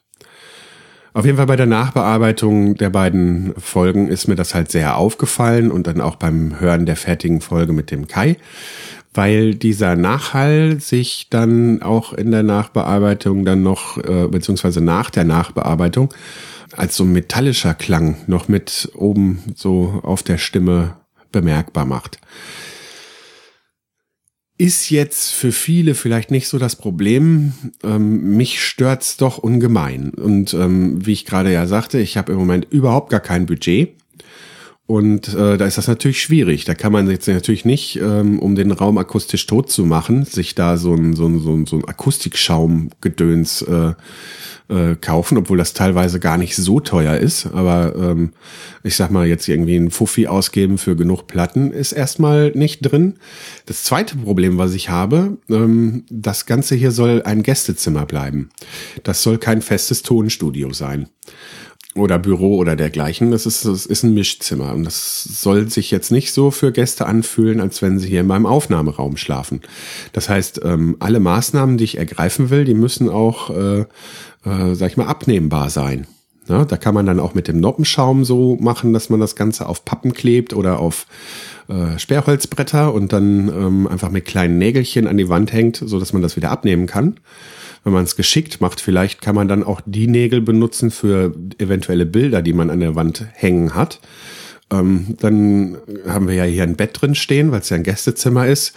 Auf 1.13 1.25
jeden 1.25 1.37
Fall 1.37 1.45
bei 1.45 1.57
der 1.57 1.65
Nachbearbeitung 1.65 2.75
der 2.75 2.89
beiden 2.89 3.53
Folgen 3.57 4.07
ist 4.07 4.27
mir 4.27 4.35
das 4.35 4.55
halt 4.55 4.71
sehr 4.71 4.95
aufgefallen 4.95 5.69
und 5.69 5.87
dann 5.87 5.99
auch 5.99 6.15
beim 6.15 6.59
Hören 6.59 6.85
der 6.85 6.95
fertigen 6.95 7.41
Folge 7.41 7.73
mit 7.73 7.91
dem 7.91 8.07
Kai, 8.07 8.37
weil 9.13 9.55
dieser 9.55 9.95
Nachhall 9.95 10.79
sich 10.79 11.27
dann 11.29 11.81
auch 11.81 12.13
in 12.13 12.31
der 12.31 12.43
Nachbearbeitung 12.43 13.45
dann 13.45 13.61
noch, 13.63 13.97
äh, 13.97 14.27
beziehungsweise 14.27 14.81
nach 14.81 15.09
der 15.09 15.25
Nachbearbeitung, 15.25 16.13
als 16.75 16.95
so 16.95 17.03
metallischer 17.03 17.73
Klang 17.73 18.17
noch 18.27 18.47
mit 18.47 18.89
oben 18.95 19.43
so 19.55 19.99
auf 20.03 20.23
der 20.23 20.37
Stimme 20.37 20.95
bemerkbar 21.31 21.85
macht 21.85 22.19
ist 24.61 24.91
jetzt 24.91 25.31
für 25.31 25.51
viele 25.51 25.95
vielleicht 25.95 26.29
nicht 26.29 26.47
so 26.47 26.59
das 26.59 26.75
Problem. 26.75 27.53
Ähm, 27.83 28.37
mich 28.37 28.63
stört's 28.63 29.17
doch 29.17 29.39
ungemein. 29.39 30.11
Und 30.11 30.53
ähm, 30.53 31.03
wie 31.03 31.13
ich 31.13 31.25
gerade 31.25 31.51
ja 31.51 31.65
sagte, 31.65 31.97
ich 31.97 32.15
habe 32.15 32.31
im 32.31 32.37
Moment 32.37 32.67
überhaupt 32.69 33.09
gar 33.09 33.21
kein 33.21 33.47
Budget. 33.47 33.95
Und 34.91 35.33
äh, 35.35 35.57
da 35.57 35.67
ist 35.67 35.77
das 35.77 35.87
natürlich 35.87 36.21
schwierig. 36.21 36.65
Da 36.65 36.75
kann 36.75 36.91
man 36.91 37.09
jetzt 37.09 37.25
natürlich 37.25 37.63
nicht, 37.63 37.95
ähm, 37.95 38.39
um 38.39 38.55
den 38.55 38.73
Raum 38.73 38.97
akustisch 38.97 39.47
tot 39.47 39.71
zu 39.71 39.85
machen, 39.85 40.25
sich 40.25 40.53
da 40.53 40.75
so 40.75 40.93
ein, 40.93 41.13
so 41.13 41.27
ein, 41.27 41.39
so 41.39 41.53
ein, 41.53 41.65
so 41.65 41.77
ein 41.77 41.87
Akustikschaumgedöns 41.87 43.61
äh, 43.61 43.93
äh, 44.67 44.95
kaufen, 44.99 45.37
obwohl 45.37 45.57
das 45.57 45.71
teilweise 45.71 46.19
gar 46.19 46.37
nicht 46.37 46.57
so 46.57 46.81
teuer 46.81 47.15
ist. 47.15 47.45
Aber 47.53 47.95
ähm, 47.95 48.33
ich 48.83 48.97
sag 48.97 49.11
mal, 49.11 49.25
jetzt 49.25 49.47
irgendwie 49.47 49.77
ein 49.77 49.91
Fuffi 49.91 50.27
ausgeben 50.27 50.77
für 50.77 50.97
genug 50.97 51.25
Platten 51.25 51.71
ist 51.71 51.93
erstmal 51.93 52.51
nicht 52.51 52.81
drin. 52.81 53.13
Das 53.67 53.85
zweite 53.85 54.17
Problem, 54.17 54.57
was 54.57 54.73
ich 54.73 54.89
habe, 54.89 55.37
ähm, 55.49 56.03
das 56.09 56.45
Ganze 56.45 56.75
hier 56.75 56.91
soll 56.91 57.21
ein 57.23 57.43
Gästezimmer 57.43 58.05
bleiben. 58.05 58.49
Das 59.03 59.23
soll 59.23 59.37
kein 59.37 59.61
festes 59.61 60.01
Tonstudio 60.01 60.73
sein. 60.73 61.07
Oder 61.95 62.19
Büro 62.19 62.57
oder 62.57 62.75
dergleichen. 62.75 63.31
Das 63.31 63.45
ist, 63.45 63.65
das 63.65 63.85
ist 63.85 64.03
ein 64.03 64.13
Mischzimmer 64.13 64.73
und 64.73 64.83
das 64.83 65.23
soll 65.23 65.69
sich 65.69 65.91
jetzt 65.91 66.11
nicht 66.11 66.31
so 66.31 66.51
für 66.51 66.71
Gäste 66.71 67.05
anfühlen, 67.05 67.59
als 67.59 67.81
wenn 67.81 67.99
sie 67.99 68.07
hier 68.07 68.21
in 68.21 68.27
meinem 68.27 68.45
Aufnahmeraum 68.45 69.17
schlafen. 69.17 69.61
Das 70.13 70.29
heißt, 70.29 70.61
ähm, 70.63 70.95
alle 70.99 71.19
Maßnahmen, 71.19 71.77
die 71.77 71.83
ich 71.83 71.97
ergreifen 71.97 72.49
will, 72.49 72.63
die 72.63 72.75
müssen 72.75 73.09
auch, 73.09 73.49
äh, 73.49 73.81
äh, 73.81 74.73
sag 74.73 74.91
ich 74.91 74.97
mal, 74.97 75.07
abnehmbar 75.07 75.69
sein. 75.69 76.07
Ja, 76.47 76.65
da 76.65 76.75
kann 76.75 76.95
man 76.95 77.05
dann 77.05 77.19
auch 77.19 77.33
mit 77.33 77.47
dem 77.47 77.59
Noppenschaum 77.59 78.25
so 78.25 78.57
machen, 78.59 78.93
dass 78.93 79.09
man 79.09 79.19
das 79.19 79.35
Ganze 79.35 79.67
auf 79.67 79.85
Pappen 79.85 80.13
klebt 80.13 80.53
oder 80.53 80.79
auf 80.79 81.05
äh, 81.67 81.99
Sperrholzbretter 81.99 82.93
und 82.93 83.13
dann 83.13 83.47
ähm, 83.49 83.87
einfach 83.87 84.09
mit 84.09 84.25
kleinen 84.25 84.57
Nägelchen 84.57 85.07
an 85.07 85.17
die 85.17 85.29
Wand 85.29 85.53
hängt, 85.53 85.77
so 85.77 85.99
dass 85.99 86.13
man 86.13 86.21
das 86.21 86.35
wieder 86.35 86.51
abnehmen 86.51 86.87
kann 86.87 87.19
wenn 87.83 87.93
man 87.93 88.03
es 88.03 88.15
geschickt 88.15 88.61
macht, 88.61 88.79
vielleicht 88.79 89.21
kann 89.21 89.35
man 89.35 89.47
dann 89.47 89.63
auch 89.63 89.81
die 89.85 90.07
Nägel 90.07 90.41
benutzen 90.41 90.91
für 90.91 91.35
eventuelle 91.57 92.05
Bilder, 92.05 92.41
die 92.41 92.53
man 92.53 92.69
an 92.69 92.79
der 92.79 92.95
Wand 92.95 93.25
hängen 93.33 93.73
hat. 93.75 93.99
Ähm, 94.71 95.17
dann 95.19 95.77
haben 96.07 96.27
wir 96.27 96.35
ja 96.35 96.43
hier 96.43 96.63
ein 96.63 96.75
Bett 96.75 97.01
drin 97.01 97.15
stehen, 97.15 97.51
weil 97.51 97.59
es 97.59 97.69
ja 97.69 97.75
ein 97.75 97.83
Gästezimmer 97.83 98.47
ist. 98.47 98.73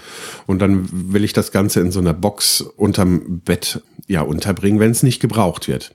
Und 0.47 0.61
dann 0.61 0.89
will 0.91 1.25
ich 1.25 1.33
das 1.33 1.53
Ganze 1.53 1.81
in 1.81 1.93
so 1.93 2.01
einer 2.01 2.15
Box 2.15 2.63
unterm 2.63 3.41
Bett 3.45 3.83
ja 4.07 4.23
unterbringen, 4.23 4.81
wenn 4.81 4.91
es 4.91 5.03
nicht 5.03 5.21
gebraucht 5.21 5.69
wird. 5.69 5.95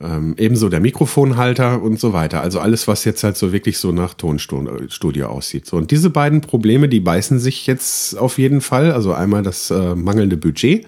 Ähm, 0.00 0.34
ebenso 0.38 0.68
der 0.68 0.80
Mikrofonhalter 0.80 1.82
und 1.82 1.98
so 1.98 2.12
weiter. 2.12 2.40
Also 2.40 2.60
alles, 2.60 2.88
was 2.88 3.04
jetzt 3.04 3.22
halt 3.24 3.36
so 3.36 3.52
wirklich 3.52 3.78
so 3.78 3.92
nach 3.92 4.14
Tonstudio 4.14 5.26
aussieht. 5.26 5.66
So, 5.66 5.76
und 5.76 5.90
diese 5.90 6.10
beiden 6.10 6.40
Probleme, 6.40 6.88
die 6.88 7.00
beißen 7.00 7.38
sich 7.38 7.66
jetzt 7.66 8.16
auf 8.18 8.38
jeden 8.38 8.60
Fall. 8.60 8.92
Also 8.92 9.12
einmal 9.12 9.42
das 9.42 9.70
äh, 9.70 9.94
mangelnde 9.94 10.36
Budget 10.36 10.86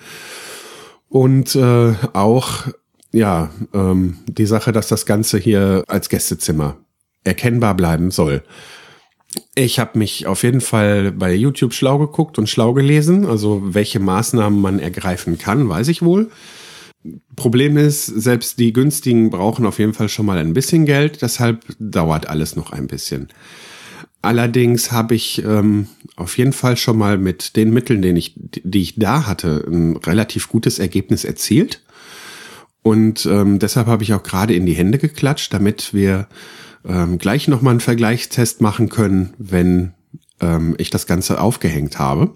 und 1.13 1.55
äh, 1.57 1.95
auch 2.15 2.69
ja 3.13 3.51
ähm, 3.75 4.17
die 4.27 4.47
Sache, 4.47 4.73
dass 4.73 4.89
das 4.89 5.05
Ganze 5.05 5.39
hier 5.39 5.85
als 5.87 6.09
Gästezimmer 6.09 6.79
erkennbar 7.23 7.75
bleiben 7.75 8.11
soll. 8.11 8.43
Ich 9.55 9.79
habe 9.79 9.99
mich 9.99 10.27
auf 10.27 10.43
jeden 10.43 10.63
Fall 10.63 11.13
bei 11.13 11.35
YouTube 11.35 11.75
schlau 11.75 11.99
geguckt 11.99 12.39
und 12.39 12.49
schlau 12.49 12.73
gelesen. 12.73 13.27
Also 13.27 13.61
welche 13.63 14.01
Maßnahmen 14.01 14.59
man 14.59 14.79
ergreifen 14.79 15.37
kann, 15.37 15.69
weiß 15.69 15.89
ich 15.89 16.01
wohl. 16.03 16.31
Problem 17.37 17.77
ist, 17.77 18.07
selbst 18.07 18.59
die 18.59 18.73
günstigen 18.73 19.29
brauchen 19.29 19.67
auf 19.67 19.79
jeden 19.79 19.93
Fall 19.93 20.09
schon 20.09 20.25
mal 20.25 20.39
ein 20.39 20.55
bisschen 20.55 20.87
Geld, 20.87 21.21
deshalb 21.21 21.65
dauert 21.79 22.29
alles 22.29 22.57
noch 22.57 22.73
ein 22.73 22.87
bisschen. 22.87 23.29
Allerdings 24.23 24.93
habe 24.93 25.17
ich 25.17 25.45
ähm, 25.45 25.89
auf 26.15 26.39
jeden 26.39 26.53
Fall 26.53 26.77
schon 26.77 26.97
mal 26.97 27.19
mit 27.19 27.57
den 27.57 27.73
Mitteln, 27.73 28.03
den 28.03 28.17
ich, 28.17 28.35
die 28.37 28.83
ich 28.83 28.95
da 28.95 29.27
hatte, 29.27 29.65
ein 29.67 29.97
relativ 29.97 30.49
gutes 30.49 30.79
Ergebnis 30.79 31.25
erzielt. 31.25 31.83
Und 32.83 33.27
ähm, 33.27 33.59
deshalb 33.59 33.89
habe 33.89 34.05
ich 34.05 34.15
auch 34.15 34.23
gerade 34.23 34.55
in 34.55 34.65
die 34.65 34.75
Hände 34.75 34.99
geklatscht, 34.99 35.53
damit 35.53 35.93
wir 35.93 36.29
ähm, 36.85 37.19
gleich 37.19 37.49
nochmal 37.49 37.73
einen 37.73 37.81
Vergleichstest 37.81 38.61
machen 38.61 38.89
können, 38.89 39.35
wenn 39.39 39.95
ähm, 40.41 40.77
ich 40.79 40.91
das 40.91 41.07
Ganze 41.07 41.41
aufgehängt 41.41 41.99
habe. 41.99 42.31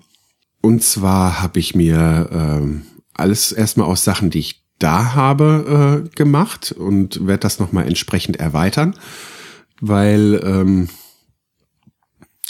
Und 0.60 0.82
zwar 0.82 1.40
habe 1.40 1.60
ich 1.60 1.76
mir 1.76 2.28
ähm, 2.32 2.82
alles 3.14 3.52
erstmal 3.52 3.86
aus 3.86 4.02
Sachen, 4.02 4.30
die 4.30 4.40
ich 4.40 4.64
da 4.80 5.14
habe, 5.14 6.04
äh, 6.04 6.16
gemacht 6.16 6.72
und 6.72 7.26
werde 7.26 7.40
das 7.40 7.60
nochmal 7.60 7.86
entsprechend 7.86 8.38
erweitern, 8.38 8.94
weil 9.80 10.40
ähm, 10.44 10.88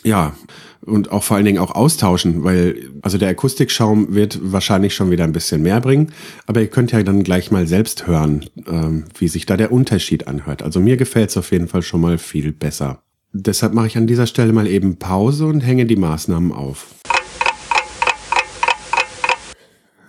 ja, 0.06 0.36
und 0.82 1.10
auch 1.10 1.24
vor 1.24 1.36
allen 1.36 1.44
Dingen 1.44 1.58
auch 1.58 1.72
austauschen, 1.72 2.44
weil 2.44 2.90
also 3.02 3.18
der 3.18 3.28
Akustikschaum 3.28 4.14
wird 4.14 4.38
wahrscheinlich 4.40 4.94
schon 4.94 5.10
wieder 5.10 5.24
ein 5.24 5.32
bisschen 5.32 5.62
mehr 5.62 5.80
bringen, 5.80 6.12
aber 6.46 6.60
ihr 6.60 6.68
könnt 6.68 6.92
ja 6.92 7.02
dann 7.02 7.24
gleich 7.24 7.50
mal 7.50 7.66
selbst 7.66 8.06
hören, 8.06 8.46
ähm, 8.68 9.04
wie 9.18 9.26
sich 9.26 9.46
da 9.46 9.56
der 9.56 9.72
Unterschied 9.72 10.28
anhört. 10.28 10.62
Also 10.62 10.78
mir 10.78 10.96
gefällt 10.96 11.30
es 11.30 11.36
auf 11.36 11.50
jeden 11.50 11.66
Fall 11.66 11.82
schon 11.82 12.00
mal 12.00 12.18
viel 12.18 12.52
besser. 12.52 13.02
Deshalb 13.32 13.74
mache 13.74 13.88
ich 13.88 13.96
an 13.96 14.06
dieser 14.06 14.28
Stelle 14.28 14.52
mal 14.52 14.68
eben 14.68 14.96
Pause 14.96 15.46
und 15.46 15.60
hänge 15.60 15.86
die 15.86 15.96
Maßnahmen 15.96 16.52
auf. 16.52 16.94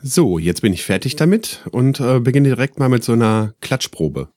So, 0.03 0.37
jetzt 0.37 0.61
bin 0.61 0.73
ich 0.73 0.83
fertig 0.83 1.15
damit 1.15 1.65
und 1.71 1.99
äh, 1.99 2.19
beginne 2.19 2.49
direkt 2.49 2.77
mal 2.77 2.87
mit 2.87 3.03
so 3.03 3.13
einer 3.13 3.55
Klatschprobe. 3.61 4.29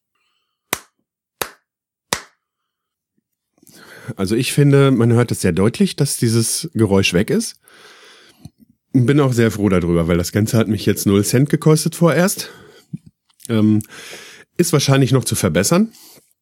Also 4.17 4.37
ich 4.37 4.53
finde, 4.53 4.91
man 4.91 5.13
hört 5.13 5.31
es 5.33 5.41
sehr 5.41 5.53
deutlich, 5.53 5.97
dass 5.97 6.17
dieses 6.17 6.71
Geräusch 6.75 7.13
weg 7.13 7.31
ist. 7.31 7.57
Bin 8.93 9.21
auch 9.21 9.33
sehr 9.33 9.51
froh 9.51 9.69
darüber, 9.69 10.09
weil 10.09 10.19
das 10.19 10.33
Ganze 10.33 10.59
hat 10.59 10.69
mich 10.69 10.85
jetzt 10.87 11.07
0 11.07 11.25
Cent 11.25 11.51
gekostet 11.51 11.95
vorerst. 11.95 12.51
Ähm, 13.49 13.83
ist 14.57 14.73
wahrscheinlich 14.73 15.13
noch 15.13 15.25
zu 15.25 15.35
verbessern, 15.35 15.93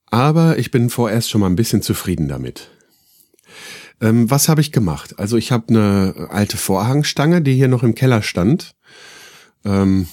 aber 0.06 0.58
ich 0.58 0.70
bin 0.70 0.90
vorerst 0.90 1.30
schon 1.30 1.40
mal 1.40 1.46
ein 1.46 1.56
bisschen 1.56 1.82
zufrieden 1.82 2.28
damit. 2.28 2.70
Ähm, 4.00 4.30
was 4.30 4.48
habe 4.48 4.60
ich 4.60 4.72
gemacht? 4.72 5.18
Also 5.18 5.36
ich 5.36 5.52
habe 5.52 5.68
eine 5.68 6.28
alte 6.30 6.56
Vorhangstange, 6.56 7.42
die 7.42 7.54
hier 7.54 7.68
noch 7.68 7.82
im 7.82 7.94
Keller 7.94 8.22
stand, 8.22 8.74
ähm, 9.64 10.08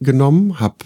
genommen, 0.00 0.60
habe 0.60 0.76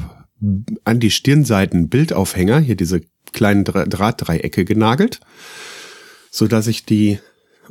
an 0.84 1.00
die 1.00 1.10
Stirnseiten 1.10 1.88
Bildaufhänger, 1.88 2.58
hier 2.58 2.76
diese 2.76 3.00
kleinen 3.32 3.64
Drahtdreiecke 3.64 4.64
genagelt 4.64 5.20
so 6.34 6.48
dass 6.48 6.66
ich 6.66 6.84
die 6.84 7.20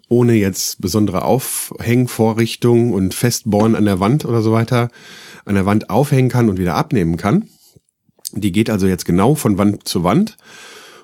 ohne 0.08 0.36
jetzt 0.36 0.80
besondere 0.80 1.24
Aufhängvorrichtung 1.24 2.94
und 2.94 3.14
Festbohren 3.14 3.76
an 3.76 3.84
der 3.84 4.00
Wand 4.00 4.24
oder 4.24 4.42
so 4.42 4.54
weiter 4.54 4.90
an 5.44 5.56
der 5.56 5.66
Wand 5.66 5.90
aufhängen 5.90 6.30
kann 6.30 6.48
und 6.48 6.58
wieder 6.58 6.76
abnehmen 6.76 7.18
kann. 7.18 7.50
Die 8.32 8.54
geht 8.54 8.70
also 8.70 8.88
jetzt 8.88 9.04
genau 9.04 9.36
von 9.36 9.58
Wand 9.58 9.86
zu 9.86 10.06
Wand. 10.06 10.38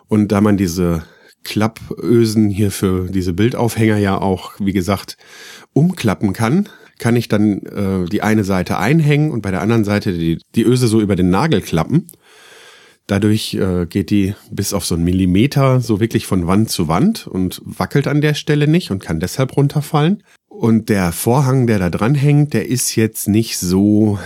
Und 0.07 0.31
da 0.31 0.39
man 0.39 0.55
diese 0.55 1.03
Klappösen 1.43 2.49
hier 2.49 2.71
für 2.71 3.09
diese 3.09 3.33
Bildaufhänger 3.33 3.97
ja 3.97 4.17
auch, 4.17 4.53
wie 4.59 4.73
gesagt, 4.73 5.17
umklappen 5.73 6.31
kann, 6.31 6.69
kann 6.97 7.17
ich 7.17 7.27
dann 7.27 7.59
äh, 7.63 8.05
die 8.09 8.21
eine 8.21 8.45
Seite 8.45 8.77
einhängen 8.77 9.31
und 9.31 9.41
bei 9.41 9.51
der 9.51 9.61
anderen 9.61 9.83
Seite 9.83 10.13
die, 10.13 10.39
die 10.55 10.63
Öse 10.63 10.87
so 10.87 11.01
über 11.01 11.17
den 11.17 11.29
Nagel 11.29 11.61
klappen. 11.61 12.07
Dadurch 13.09 13.55
äh, 13.55 13.87
geht 13.87 14.11
die 14.11 14.35
bis 14.51 14.71
auf 14.71 14.85
so 14.85 14.93
einen 14.93 15.03
Millimeter 15.03 15.81
so 15.81 15.99
wirklich 15.99 16.27
von 16.27 16.45
Wand 16.45 16.69
zu 16.69 16.87
Wand 16.87 17.25
und 17.25 17.59
wackelt 17.65 18.07
an 18.07 18.21
der 18.21 18.35
Stelle 18.35 18.67
nicht 18.67 18.91
und 18.91 19.01
kann 19.01 19.19
deshalb 19.19 19.57
runterfallen. 19.57 20.21
Und 20.47 20.89
der 20.89 21.11
Vorhang, 21.11 21.65
der 21.65 21.79
da 21.79 21.89
dran 21.89 22.13
hängt, 22.13 22.53
der 22.53 22.67
ist 22.67 22.95
jetzt 22.95 23.27
nicht 23.27 23.57
so 23.57 24.19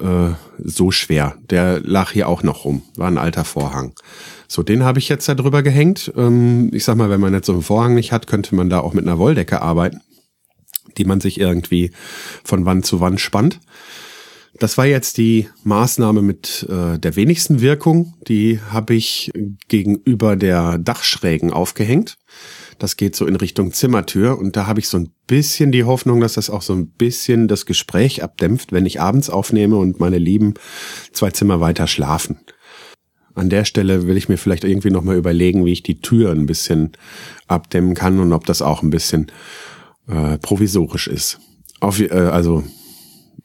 äh, 0.00 0.30
so 0.56 0.90
schwer. 0.90 1.34
Der 1.50 1.80
lag 1.80 2.12
hier 2.12 2.28
auch 2.28 2.42
noch 2.42 2.64
rum. 2.64 2.80
War 2.96 3.08
ein 3.08 3.18
alter 3.18 3.44
Vorhang. 3.44 3.92
So, 4.48 4.62
den 4.62 4.84
habe 4.84 5.00
ich 5.00 5.10
jetzt 5.10 5.28
da 5.28 5.34
drüber 5.34 5.62
gehängt. 5.62 6.10
Ähm, 6.16 6.70
ich 6.72 6.84
sag 6.84 6.96
mal, 6.96 7.10
wenn 7.10 7.20
man 7.20 7.34
jetzt 7.34 7.46
so 7.46 7.52
einen 7.52 7.62
Vorhang 7.62 7.94
nicht 7.94 8.10
hat, 8.10 8.26
könnte 8.26 8.54
man 8.54 8.70
da 8.70 8.80
auch 8.80 8.94
mit 8.94 9.06
einer 9.06 9.18
Wolldecke 9.18 9.60
arbeiten, 9.60 10.00
die 10.96 11.04
man 11.04 11.20
sich 11.20 11.38
irgendwie 11.38 11.92
von 12.42 12.64
Wand 12.64 12.86
zu 12.86 13.00
Wand 13.00 13.20
spannt. 13.20 13.60
Das 14.60 14.76
war 14.76 14.84
jetzt 14.84 15.16
die 15.16 15.48
Maßnahme 15.64 16.20
mit 16.20 16.66
äh, 16.68 16.98
der 16.98 17.16
wenigsten 17.16 17.62
Wirkung. 17.62 18.12
Die 18.28 18.60
habe 18.60 18.92
ich 18.92 19.32
gegenüber 19.68 20.36
der 20.36 20.76
Dachschrägen 20.76 21.50
aufgehängt. 21.50 22.18
Das 22.78 22.98
geht 22.98 23.16
so 23.16 23.26
in 23.26 23.36
Richtung 23.36 23.72
Zimmertür 23.72 24.38
und 24.38 24.56
da 24.56 24.66
habe 24.66 24.78
ich 24.78 24.88
so 24.88 24.98
ein 24.98 25.12
bisschen 25.26 25.72
die 25.72 25.84
Hoffnung, 25.84 26.20
dass 26.20 26.34
das 26.34 26.50
auch 26.50 26.60
so 26.60 26.74
ein 26.74 26.88
bisschen 26.88 27.48
das 27.48 27.64
Gespräch 27.64 28.22
abdämpft, 28.22 28.70
wenn 28.70 28.84
ich 28.84 29.00
abends 29.00 29.30
aufnehme 29.30 29.76
und 29.76 29.98
meine 29.98 30.18
Lieben 30.18 30.52
zwei 31.12 31.30
Zimmer 31.30 31.60
weiter 31.60 31.86
schlafen. 31.86 32.40
An 33.34 33.48
der 33.48 33.64
Stelle 33.64 34.06
will 34.06 34.18
ich 34.18 34.28
mir 34.28 34.36
vielleicht 34.36 34.64
irgendwie 34.64 34.90
nochmal 34.90 35.16
überlegen, 35.16 35.64
wie 35.64 35.72
ich 35.72 35.82
die 35.82 36.02
Tür 36.02 36.32
ein 36.32 36.44
bisschen 36.44 36.92
abdämmen 37.46 37.94
kann 37.94 38.20
und 38.20 38.34
ob 38.34 38.44
das 38.44 38.60
auch 38.60 38.82
ein 38.82 38.90
bisschen 38.90 39.32
äh, 40.06 40.36
provisorisch 40.36 41.06
ist. 41.06 41.40
Auf, 41.80 41.98
äh, 41.98 42.10
also 42.10 42.62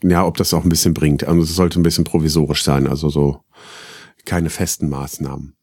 ja, 0.09 0.25
ob 0.25 0.37
das 0.37 0.53
auch 0.53 0.63
ein 0.63 0.69
bisschen 0.69 0.93
bringt. 0.93 1.23
Also 1.25 1.41
es 1.41 1.55
sollte 1.55 1.79
ein 1.79 1.83
bisschen 1.83 2.03
provisorisch 2.03 2.63
sein, 2.63 2.87
also 2.87 3.09
so 3.09 3.39
keine 4.25 4.49
festen 4.49 4.89
Maßnahmen. 4.89 5.55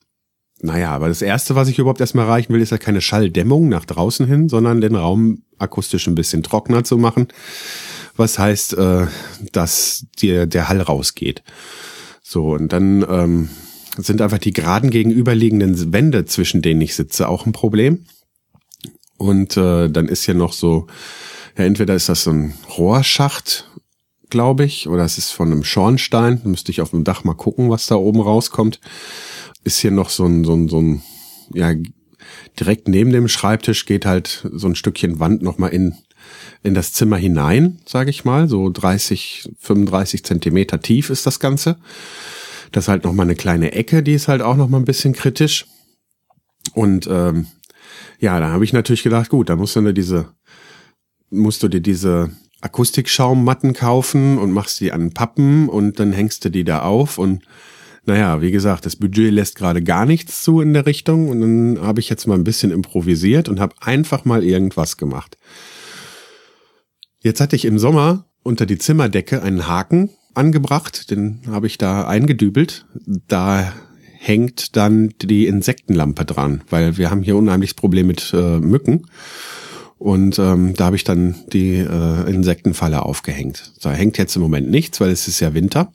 Naja, 0.61 0.93
aber 0.93 1.09
das 1.09 1.23
Erste, 1.23 1.57
was 1.57 1.69
ich 1.69 1.79
überhaupt 1.79 2.01
erstmal 2.01 2.27
erreichen 2.27 2.53
will, 2.53 2.61
ist 2.61 2.71
ja 2.71 2.79
keine 2.79 3.01
Schalldämmung 3.01 3.69
nach 3.69 3.85
draußen 3.85 4.27
hin, 4.27 4.49
sondern 4.49 4.81
den 4.81 4.95
Raum 4.95 5.43
akustisch 5.59 6.07
ein 6.07 6.15
bisschen 6.15 6.45
trockener 6.45 6.85
zu 6.85 6.99
machen. 6.99 7.29
Was 8.17 8.39
heißt, 8.39 8.75
äh, 8.75 9.07
dass 9.53 10.07
dir 10.19 10.47
der 10.47 10.69
Hall 10.69 10.81
rausgeht. 10.81 11.43
So, 12.23 12.53
und 12.53 12.73
dann 12.73 13.05
ähm, 13.09 13.49
sind 13.97 14.23
einfach 14.23 14.39
die 14.39 14.53
geraden 14.53 14.91
gegenüberliegenden 14.91 15.93
Wände, 15.93 16.27
zwischen 16.27 16.63
denen 16.63 16.81
ich 16.81 16.95
sitze, 16.95 17.29
auch 17.29 17.47
ein 17.47 17.53
Problem. 17.53 18.07
Und 19.17 19.57
äh, 19.57 19.89
dann 19.89 20.09
ist 20.09 20.25
hier 20.25 20.35
noch 20.35 20.53
so, 20.53 20.87
ja, 21.57 21.65
entweder 21.65 21.95
ist 21.95 22.09
das 22.09 22.25
so 22.25 22.31
ein 22.31 22.55
Rohrschacht 22.79 23.69
glaube 24.33 24.65
ich, 24.65 24.89
oder 24.89 25.05
es 25.05 25.19
ist 25.19 25.31
von 25.31 25.53
einem 25.53 25.63
Schornstein. 25.63 26.41
Müsste 26.45 26.73
ich 26.73 26.81
auf 26.81 26.91
dem 26.91 27.05
Dach 27.05 27.23
mal 27.23 27.35
gucken, 27.35 27.69
was 27.71 27.87
da 27.87 27.97
oben 27.97 28.21
rauskommt. 28.21 28.81
Ist 29.63 29.79
hier 29.79 29.91
noch 29.91 30.09
so 30.09 30.25
ein, 30.25 30.43
so 30.43 30.55
ein, 30.55 30.69
so 30.69 30.81
ein, 30.81 31.03
ja, 31.53 31.75
direkt 32.59 32.89
neben 32.89 33.13
dem 33.13 33.29
Schreibtisch 33.29 33.85
geht 33.85 34.07
halt 34.07 34.49
so 34.51 34.67
ein 34.67 34.75
Stückchen 34.75 35.21
Wand 35.21 35.43
nochmal 35.43 35.71
in, 35.71 35.95
in 36.63 36.73
das 36.73 36.93
Zimmer 36.95 37.19
hinein, 37.19 37.79
sage 37.85 38.09
ich 38.09 38.25
mal. 38.25 38.49
So 38.49 38.71
30, 38.71 39.51
35 39.59 40.25
Zentimeter 40.25 40.81
tief 40.81 41.11
ist 41.11 41.27
das 41.27 41.39
Ganze. 41.39 41.77
Das 42.73 42.85
ist 42.85 42.89
halt 42.89 43.05
nochmal 43.05 43.27
eine 43.27 43.37
kleine 43.37 43.73
Ecke, 43.73 44.03
die 44.03 44.15
ist 44.15 44.29
halt 44.29 44.41
auch 44.41 44.57
nochmal 44.57 44.81
ein 44.81 44.87
bisschen 44.87 45.13
kritisch. 45.13 45.67
Und 46.73 47.07
ähm, 47.07 47.49
ja, 48.19 48.41
da 48.41 48.51
habe 48.51 48.65
ich 48.65 48.73
natürlich 48.73 49.03
gedacht, 49.03 49.29
gut, 49.29 49.51
da 49.51 49.57
musst 49.57 49.77
du 49.77 49.83
dir 49.83 49.93
diese, 49.93 50.33
musst 51.29 51.63
du 51.63 51.69
dir 51.69 51.83
diese 51.83 52.31
Akustikschaummatten 52.63 53.75
kaufen 53.75 54.39
und 54.39 54.53
machst 54.53 54.81
die 54.81 54.93
an 54.93 55.13
Pappen 55.13 55.69
und 55.69 56.01
dann 56.01 56.13
hängst 56.13 56.45
du 56.45 56.49
die 56.49 56.65
da 56.65 56.81
auf 56.83 57.19
und 57.19 57.43
naja, 58.05 58.41
wie 58.41 58.51
gesagt, 58.51 58.85
das 58.85 58.97
Budget 58.97 59.33
lässt 59.33 59.55
gerade 59.55 59.83
gar 59.83 60.07
nichts 60.07 60.43
zu 60.43 60.61
in 60.61 60.73
der 60.73 60.87
Richtung 60.87 61.29
und 61.29 61.41
dann 61.41 61.79
habe 61.81 62.01
ich 62.01 62.09
jetzt 62.09 62.27
mal 62.27 62.35
ein 62.35 62.45
bisschen 62.45 62.73
improvisiert 62.73 63.49
und 63.49 63.61
habe 63.61 63.75
einfach 63.81 64.25
mal 64.25 64.43
irgendwas 64.43 64.97
gemacht. 64.97 65.37
Jetzt 67.21 67.41
hatte 67.41 67.55
ich 67.55 67.65
im 67.65 67.79
Sommer 67.79 68.27
unter 68.43 68.67
die 68.67 68.79
Zimmerdecke 68.79 69.43
einen 69.43 69.69
Haken 69.69 70.11
angebracht, 70.35 71.11
den 71.11 71.43
habe 71.47 71.69
ich 71.69 71.79
da 71.79 72.07
eingedübelt. 72.09 72.87
Da 73.29 73.73
hängt 74.19 74.77
dann 74.77 75.15
die 75.21 75.47
Insektenlampe 75.47 76.25
dran, 76.25 76.63
weil 76.71 76.97
wir 76.97 77.11
haben 77.11 77.23
hier 77.23 77.37
unheimliches 77.37 77.75
Problem 77.75 78.09
mit 78.09 78.33
äh, 78.35 78.59
Mücken. 78.59 79.07
Und 80.03 80.41
ähm, 80.41 80.75
da 80.75 80.87
habe 80.87 80.97
ich 80.97 81.05
dann 81.05 81.37
die 81.53 81.77
äh, 81.77 82.29
Insektenfalle 82.29 83.05
aufgehängt. 83.05 83.73
Da 83.83 83.93
hängt 83.93 84.19
jetzt 84.19 84.35
im 84.35 84.43
Moment 84.43 84.69
nichts, 84.69 85.01
weil 85.01 85.11
es 85.11 85.29
ist 85.29 85.39
ja 85.39 85.55
Winter. 85.55 85.93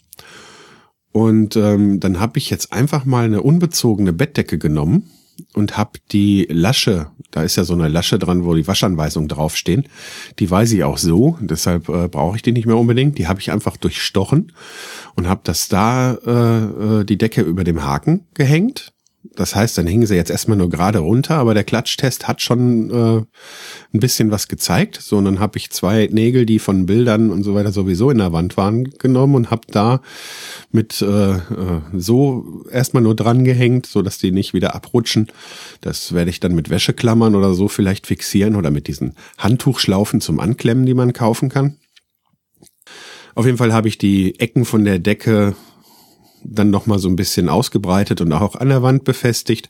Und 1.12 1.58
ähm, 1.58 2.00
dann 2.00 2.18
habe 2.22 2.38
ich 2.38 2.50
jetzt 2.50 2.72
einfach 2.72 3.04
mal 3.04 3.26
eine 3.26 3.42
unbezogene 3.42 4.14
Bettdecke 4.14 4.58
genommen 4.58 5.12
und 5.54 5.76
habe 5.76 6.00
die 6.14 6.48
Lasche, 6.50 7.08
da 7.32 7.44
ist 7.44 7.58
ja 7.58 7.66
so 7.66 7.74
eine 7.74 7.90
Lasche 7.90 8.18
dran, 8.18 8.46
wo 8.46 8.54
die 8.54 8.66
Waschanweisungen 8.66 9.28
draufstehen, 9.28 9.90
die 10.40 10.50
weiß 10.50 10.72
ich 10.72 10.86
auch 10.86 10.98
so, 10.98 11.38
deshalb 11.42 11.90
äh, 11.90 12.08
brauche 12.08 12.38
ich 12.38 12.42
die 12.42 12.54
nicht 12.54 12.66
mehr 12.66 12.78
unbedingt. 12.78 13.18
Die 13.18 13.28
habe 13.28 13.42
ich 13.42 13.52
einfach 13.52 13.76
durchstochen 13.76 14.54
und 15.16 15.28
habe 15.28 15.42
das 15.44 15.68
da 15.68 16.14
äh, 16.14 17.02
äh, 17.02 17.04
die 17.04 17.18
Decke 17.18 17.42
über 17.42 17.66
dem 17.66 17.84
Haken 17.84 18.26
gehängt 18.36 18.94
das 19.24 19.56
heißt, 19.56 19.78
dann 19.78 19.88
hingen 19.88 20.06
sie 20.06 20.16
jetzt 20.16 20.32
erstmal 20.32 20.58
nur 20.58 20.70
gerade 20.70 21.00
runter, 21.00 21.36
aber 21.36 21.54
der 21.54 21.64
Klatschtest 21.64 22.28
hat 22.28 22.42
schon 22.42 22.90
äh, 22.90 23.18
ein 23.94 24.00
bisschen 24.00 24.32
was 24.32 24.48
gezeigt. 24.48 25.00
So, 25.02 25.18
und 25.18 25.26
dann 25.26 25.40
habe 25.40 25.58
ich 25.58 25.70
zwei 25.70 26.08
Nägel, 26.12 26.46
die 26.46 26.60
von 26.60 26.86
Bildern 26.86 27.30
und 27.30 27.44
so 27.44 27.54
weiter 27.54 27.72
sowieso 27.72 28.10
in 28.10 28.20
der 28.20 28.32
Wand 28.34 28.58
waren, 28.58 28.86
genommen 28.86 29.36
und 29.36 29.52
habe 29.52 29.62
da 29.70 30.02
mit 30.72 31.02
äh, 31.02 31.34
äh, 31.34 31.40
so 31.94 32.66
erstmal 32.72 33.04
nur 33.04 33.16
dran 33.16 33.44
gehängt, 33.44 33.86
so 33.86 34.02
dass 34.02 34.18
die 34.18 34.32
nicht 34.32 34.54
wieder 34.54 34.76
abrutschen. 34.76 35.28
Das 35.82 36.14
werde 36.14 36.30
ich 36.30 36.40
dann 36.40 36.56
mit 36.56 36.70
Wäscheklammern 36.70 37.36
oder 37.36 37.54
so 37.54 37.68
vielleicht 37.68 38.08
fixieren 38.08 38.56
oder 38.56 38.72
mit 38.72 38.88
diesen 38.88 39.14
Handtuchschlaufen 39.38 40.22
zum 40.22 40.40
Anklemmen, 40.40 40.86
die 40.86 40.94
man 40.94 41.14
kaufen 41.14 41.50
kann. 41.50 41.78
Auf 43.36 43.46
jeden 43.46 43.58
Fall 43.58 43.74
habe 43.74 43.88
ich 43.88 44.00
die 44.00 44.40
Ecken 44.40 44.66
von 44.66 44.84
der 44.84 44.98
Decke 44.98 45.56
dann 46.44 46.70
nochmal 46.70 47.00
so 47.00 47.10
ein 47.10 47.16
bisschen 47.16 47.50
ausgebreitet 47.50 48.22
und 48.22 48.32
auch 48.34 48.56
an 48.56 48.70
der 48.70 48.84
Wand 48.84 49.04
befestigt. 49.04 49.70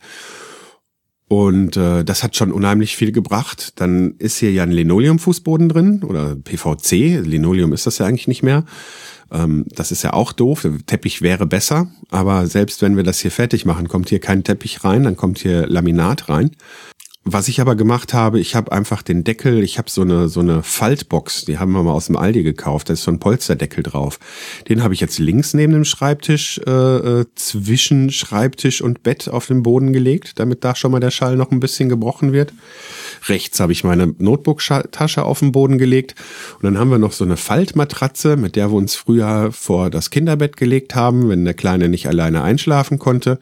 Und 1.29 1.75
äh, 1.75 2.05
das 2.05 2.23
hat 2.23 2.37
schon 2.37 2.53
unheimlich 2.53 2.95
viel 2.95 3.11
gebracht. 3.11 3.73
Dann 3.81 4.15
ist 4.17 4.37
hier 4.37 4.51
ja 4.51 4.63
ein 4.63 4.71
Linoleumfußboden 4.71 5.67
drin 5.67 6.03
oder 6.03 6.35
PVC. 6.35 7.25
Linoleum 7.25 7.73
ist 7.73 7.85
das 7.85 7.97
ja 7.97 8.05
eigentlich 8.05 8.29
nicht 8.29 8.43
mehr. 8.43 8.63
Ähm, 9.31 9.65
das 9.67 9.91
ist 9.91 10.03
ja 10.03 10.13
auch 10.13 10.31
doof. 10.31 10.61
Der 10.61 10.77
Teppich 10.85 11.21
wäre 11.21 11.45
besser, 11.45 11.91
aber 12.09 12.47
selbst 12.47 12.81
wenn 12.81 12.95
wir 12.95 13.03
das 13.03 13.19
hier 13.19 13.31
fertig 13.31 13.65
machen, 13.65 13.89
kommt 13.89 14.09
hier 14.09 14.19
kein 14.19 14.45
Teppich 14.45 14.85
rein, 14.85 15.03
dann 15.03 15.17
kommt 15.17 15.39
hier 15.39 15.67
Laminat 15.67 16.29
rein. 16.29 16.51
Was 17.29 17.49
ich 17.49 17.59
aber 17.59 17.75
gemacht 17.75 18.13
habe, 18.13 18.39
ich 18.39 18.55
habe 18.55 18.71
einfach 18.71 19.01
den 19.01 19.25
Deckel, 19.25 19.61
ich 19.61 19.77
habe 19.77 19.89
so 19.89 20.01
eine 20.01 20.29
so 20.29 20.39
eine 20.39 20.63
Faltbox, 20.63 21.43
die 21.43 21.57
haben 21.57 21.73
wir 21.73 21.83
mal 21.83 21.91
aus 21.91 22.05
dem 22.05 22.15
Aldi 22.15 22.41
gekauft, 22.41 22.87
da 22.87 22.93
ist 22.93 23.03
so 23.03 23.11
ein 23.11 23.19
Polsterdeckel 23.19 23.83
drauf. 23.83 24.17
Den 24.69 24.81
habe 24.81 24.93
ich 24.93 25.01
jetzt 25.01 25.19
links 25.19 25.53
neben 25.53 25.73
dem 25.73 25.83
Schreibtisch 25.83 26.61
äh, 26.65 26.71
äh, 26.71 27.25
zwischen 27.35 28.11
Schreibtisch 28.11 28.81
und 28.81 29.03
Bett 29.03 29.27
auf 29.27 29.45
den 29.45 29.61
Boden 29.61 29.91
gelegt, 29.91 30.39
damit 30.39 30.63
da 30.63 30.73
schon 30.73 30.89
mal 30.93 31.01
der 31.01 31.11
Schall 31.11 31.35
noch 31.35 31.51
ein 31.51 31.59
bisschen 31.59 31.89
gebrochen 31.89 32.31
wird. 32.31 32.53
Rechts 33.27 33.59
habe 33.59 33.73
ich 33.73 33.83
meine 33.83 34.15
Notebook-Tasche 34.17 35.23
auf 35.23 35.39
den 35.39 35.51
Boden 35.51 35.77
gelegt 35.77 36.15
und 36.55 36.63
dann 36.63 36.77
haben 36.77 36.91
wir 36.91 36.97
noch 36.97 37.11
so 37.11 37.25
eine 37.25 37.35
Faltmatratze, 37.35 38.37
mit 38.37 38.55
der 38.55 38.71
wir 38.71 38.77
uns 38.77 38.95
früher 38.95 39.51
vor 39.51 39.89
das 39.89 40.11
Kinderbett 40.11 40.55
gelegt 40.55 40.95
haben, 40.95 41.27
wenn 41.27 41.43
der 41.43 41.55
Kleine 41.55 41.89
nicht 41.89 42.07
alleine 42.07 42.43
einschlafen 42.43 42.99
konnte. 42.99 43.37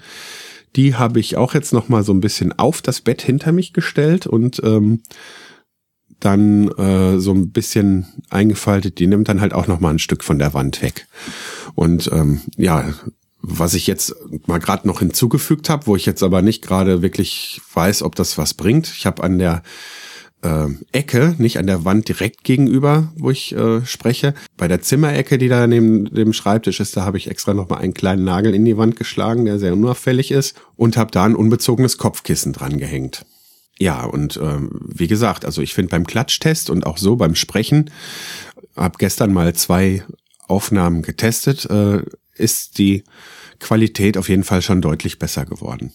Die 0.75 0.95
habe 0.95 1.19
ich 1.19 1.37
auch 1.37 1.53
jetzt 1.53 1.73
noch 1.73 1.89
mal 1.89 2.03
so 2.03 2.13
ein 2.13 2.21
bisschen 2.21 2.57
auf 2.57 2.81
das 2.81 3.01
Bett 3.01 3.21
hinter 3.21 3.51
mich 3.51 3.73
gestellt 3.73 4.27
und 4.27 4.61
ähm, 4.63 5.01
dann 6.19 6.69
äh, 6.69 7.19
so 7.19 7.31
ein 7.31 7.51
bisschen 7.51 8.07
eingefaltet. 8.29 8.99
Die 8.99 9.07
nimmt 9.07 9.29
dann 9.29 9.41
halt 9.41 9.53
auch 9.53 9.67
noch 9.67 9.79
mal 9.79 9.91
ein 9.91 9.99
Stück 9.99 10.23
von 10.23 10.39
der 10.39 10.53
Wand 10.53 10.81
weg. 10.81 11.07
Und 11.75 12.09
ähm, 12.11 12.41
ja, 12.57 12.93
was 13.41 13.73
ich 13.75 13.85
jetzt 13.85 14.15
mal 14.47 14.59
gerade 14.59 14.87
noch 14.87 14.99
hinzugefügt 14.99 15.69
habe, 15.69 15.87
wo 15.87 15.95
ich 15.95 16.05
jetzt 16.05 16.23
aber 16.23 16.41
nicht 16.41 16.63
gerade 16.63 17.01
wirklich 17.01 17.61
weiß, 17.73 18.01
ob 18.01 18.15
das 18.15 18.37
was 18.37 18.53
bringt. 18.53 18.87
Ich 18.87 19.05
habe 19.05 19.23
an 19.23 19.37
der 19.37 19.61
äh, 20.41 20.67
Ecke, 20.91 21.35
nicht 21.37 21.57
an 21.57 21.67
der 21.67 21.85
Wand 21.85 22.07
direkt 22.07 22.43
gegenüber, 22.43 23.11
wo 23.17 23.31
ich 23.31 23.55
äh, 23.55 23.85
spreche. 23.85 24.33
Bei 24.57 24.67
der 24.67 24.81
Zimmerecke, 24.81 25.37
die 25.37 25.47
da 25.47 25.67
neben 25.67 26.05
dem 26.13 26.33
Schreibtisch 26.33 26.79
ist, 26.79 26.95
da 26.97 27.05
habe 27.05 27.17
ich 27.17 27.29
extra 27.29 27.53
noch 27.53 27.69
mal 27.69 27.77
einen 27.77 27.93
kleinen 27.93 28.23
Nagel 28.23 28.53
in 28.53 28.65
die 28.65 28.77
Wand 28.77 28.95
geschlagen, 28.95 29.45
der 29.45 29.59
sehr 29.59 29.73
unauffällig 29.73 30.31
ist 30.31 30.55
und 30.75 30.97
habe 30.97 31.11
da 31.11 31.23
ein 31.23 31.35
unbezogenes 31.35 31.97
Kopfkissen 31.97 32.53
dran 32.53 32.77
gehängt. 32.77 33.25
Ja, 33.77 34.05
und 34.05 34.37
ähm, 34.37 34.69
wie 34.87 35.07
gesagt, 35.07 35.43
also 35.43 35.61
ich 35.61 35.73
finde 35.73 35.89
beim 35.89 36.07
Klatschtest 36.07 36.69
und 36.69 36.85
auch 36.85 36.97
so 36.97 37.17
beim 37.17 37.35
Sprechen, 37.35 37.91
habe 38.75 38.97
gestern 38.97 39.33
mal 39.33 39.53
zwei 39.53 40.03
Aufnahmen 40.47 41.01
getestet, 41.01 41.65
äh, 41.69 42.01
ist 42.35 42.77
die 42.77 43.03
Qualität 43.59 44.17
auf 44.17 44.29
jeden 44.29 44.43
Fall 44.43 44.61
schon 44.61 44.81
deutlich 44.81 45.19
besser 45.19 45.45
geworden. 45.45 45.91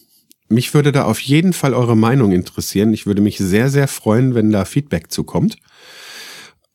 Mich 0.51 0.73
würde 0.73 0.91
da 0.91 1.05
auf 1.05 1.19
jeden 1.19 1.53
Fall 1.53 1.73
eure 1.73 1.95
Meinung 1.95 2.33
interessieren. 2.33 2.93
Ich 2.93 3.05
würde 3.05 3.21
mich 3.21 3.37
sehr, 3.37 3.69
sehr 3.69 3.87
freuen, 3.87 4.35
wenn 4.35 4.51
da 4.51 4.65
Feedback 4.65 5.09
zukommt. 5.09 5.57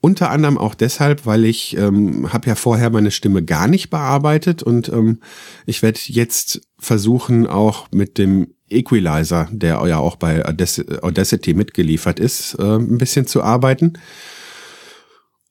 Unter 0.01 0.31
anderem 0.31 0.57
auch 0.57 0.75
deshalb, 0.75 1.27
weil 1.27 1.45
ich 1.45 1.77
ähm, 1.77 2.33
habe 2.33 2.49
ja 2.49 2.55
vorher 2.55 2.91
meine 2.91 3.11
Stimme 3.11 3.43
gar 3.43 3.67
nicht 3.69 3.91
bearbeitet 3.91 4.63
und 4.63 4.89
ähm, 4.89 5.21
ich 5.67 5.83
werde 5.83 5.99
jetzt 6.05 6.61
versuchen, 6.79 7.47
auch 7.47 7.89
mit 7.93 8.17
dem 8.19 8.55
Equalizer, 8.69 9.49
der 9.51 9.85
ja 9.87 9.99
auch 9.99 10.17
bei 10.17 10.45
Audacity 10.45 11.55
mitgeliefert 11.55 12.19
ist, 12.19 12.55
äh, 12.59 12.77
ein 12.77 12.99
bisschen 12.99 13.27
zu 13.27 13.43
arbeiten, 13.43 13.95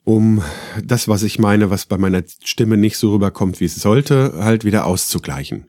um 0.04 0.42
das, 0.84 1.08
was 1.08 1.24
ich 1.24 1.38
meine, 1.38 1.70
was 1.70 1.86
bei 1.86 1.98
meiner 1.98 2.24
Stimme 2.44 2.78
nicht 2.78 2.98
so 2.98 3.14
rüberkommt, 3.14 3.60
wie 3.60 3.66
es 3.66 3.76
sollte, 3.76 4.34
halt 4.38 4.64
wieder 4.64 4.86
auszugleichen. 4.86 5.68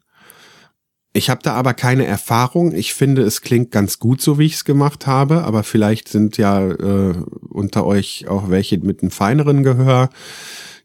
Ich 1.16 1.30
habe 1.30 1.40
da 1.42 1.54
aber 1.54 1.72
keine 1.72 2.04
Erfahrung. 2.04 2.74
Ich 2.74 2.92
finde, 2.92 3.22
es 3.22 3.40
klingt 3.40 3.70
ganz 3.70 3.98
gut, 3.98 4.20
so 4.20 4.38
wie 4.38 4.44
ich 4.44 4.56
es 4.56 4.64
gemacht 4.66 5.06
habe, 5.06 5.44
aber 5.44 5.62
vielleicht 5.62 6.08
sind 6.08 6.36
ja 6.36 6.68
äh, 6.68 7.14
unter 7.48 7.86
euch 7.86 8.26
auch 8.28 8.50
welche 8.50 8.76
mit 8.76 9.00
einem 9.00 9.10
feineren 9.10 9.62
Gehör, 9.62 10.10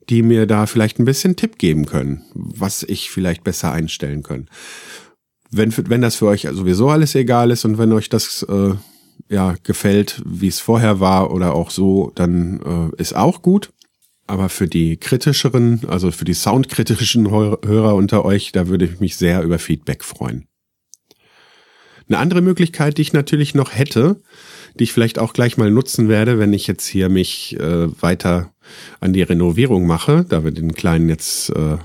die 0.10 0.22
mir 0.22 0.48
da 0.48 0.68
vielleicht 0.68 1.00
ein 1.00 1.06
bisschen 1.06 1.36
Tipp 1.36 1.58
geben 1.58 1.86
können, 1.86 2.22
was 2.34 2.84
ich 2.84 3.12
vielleicht 3.12 3.44
besser 3.44 3.74
einstellen 3.74 4.24
können. 4.24 4.48
Wenn, 5.50 5.74
wenn 5.90 6.02
das 6.02 6.16
für 6.16 6.28
euch 6.28 6.48
sowieso 6.50 6.90
alles 6.90 7.14
egal 7.14 7.52
ist 7.52 7.66
und 7.66 7.78
wenn 7.78 7.92
euch 7.92 8.08
das 8.08 8.44
äh, 8.44 8.76
ja 9.28 9.56
gefällt, 9.64 10.22
wie 10.26 10.48
es 10.48 10.62
vorher 10.62 11.02
war 11.02 11.34
oder 11.34 11.56
auch 11.56 11.72
so, 11.72 12.14
dann 12.16 12.92
äh, 12.96 13.02
ist 13.02 13.18
auch 13.18 13.42
gut. 13.42 13.74
Aber 14.28 14.50
für 14.50 14.68
die 14.68 14.98
kritischeren, 14.98 15.82
also 15.88 16.12
für 16.12 16.26
die 16.26 16.34
soundkritischen 16.34 17.30
Hörer 17.30 17.96
unter 17.96 18.24
euch, 18.24 18.52
da 18.52 18.68
würde 18.68 18.86
ich 18.86 19.00
mich 19.00 19.18
sehr 19.18 19.44
über 19.44 19.60
Feedback 19.60 20.04
freuen. 20.04 20.48
Eine 22.08 22.20
andere 22.20 22.42
Möglichkeit, 22.42 22.98
die 22.98 23.04
ich 23.04 23.14
natürlich 23.14 23.56
noch 23.56 23.74
hätte, 23.74 24.22
die 24.78 24.84
ich 24.84 24.94
vielleicht 24.94 25.20
auch 25.20 25.34
gleich 25.34 25.58
mal 25.58 25.72
nutzen 25.72 26.10
werde, 26.10 26.40
wenn 26.40 26.54
ich 26.54 26.68
jetzt 26.68 26.86
hier 26.86 27.10
mich 27.10 27.58
äh, 27.60 28.02
weiter 28.02 28.54
an 29.00 29.14
die 29.14 29.22
Renovierung 29.22 29.88
mache, 29.88 30.26
da 30.28 30.44
wir 30.44 30.52
den 30.52 30.74
Kleinen 30.74 31.10
jetzt 31.10 31.50
äh, 31.52 31.78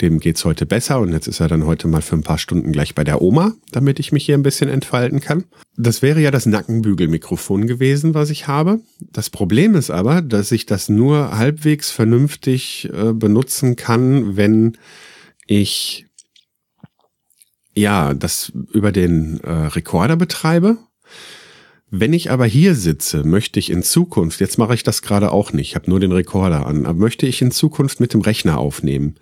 dem 0.00 0.20
geht's 0.20 0.44
heute 0.44 0.66
besser 0.66 1.00
und 1.00 1.12
jetzt 1.12 1.26
ist 1.26 1.40
er 1.40 1.48
dann 1.48 1.66
heute 1.66 1.88
mal 1.88 2.02
für 2.02 2.16
ein 2.16 2.22
paar 2.22 2.38
Stunden 2.38 2.72
gleich 2.72 2.94
bei 2.94 3.04
der 3.04 3.22
Oma, 3.22 3.54
damit 3.72 3.98
ich 3.98 4.12
mich 4.12 4.24
hier 4.26 4.36
ein 4.36 4.42
bisschen 4.42 4.68
entfalten 4.68 5.20
kann. 5.20 5.44
Das 5.76 6.02
wäre 6.02 6.20
ja 6.20 6.30
das 6.30 6.46
Nackenbügelmikrofon 6.46 7.66
gewesen, 7.66 8.14
was 8.14 8.30
ich 8.30 8.48
habe. 8.48 8.80
Das 9.00 9.30
Problem 9.30 9.74
ist 9.74 9.90
aber, 9.90 10.22
dass 10.22 10.52
ich 10.52 10.66
das 10.66 10.88
nur 10.88 11.36
halbwegs 11.36 11.90
vernünftig 11.90 12.88
äh, 12.92 13.12
benutzen 13.12 13.76
kann, 13.76 14.36
wenn 14.36 14.76
ich 15.46 16.06
ja 17.74 18.14
das 18.14 18.52
über 18.72 18.92
den 18.92 19.40
äh, 19.40 19.50
Rekorder 19.50 20.16
betreibe. 20.16 20.78
Wenn 21.90 22.12
ich 22.12 22.30
aber 22.30 22.44
hier 22.44 22.74
sitze, 22.74 23.24
möchte 23.24 23.58
ich 23.58 23.70
in 23.70 23.82
Zukunft, 23.82 24.40
jetzt 24.40 24.58
mache 24.58 24.74
ich 24.74 24.82
das 24.82 25.00
gerade 25.00 25.32
auch 25.32 25.52
nicht, 25.52 25.70
ich 25.70 25.74
habe 25.74 25.88
nur 25.88 26.00
den 26.00 26.12
Rekorder 26.12 26.66
an, 26.66 26.84
aber 26.84 26.98
möchte 26.98 27.26
ich 27.26 27.40
in 27.40 27.50
Zukunft 27.50 27.98
mit 28.00 28.12
dem 28.12 28.20
Rechner 28.20 28.58
aufnehmen. 28.58 29.16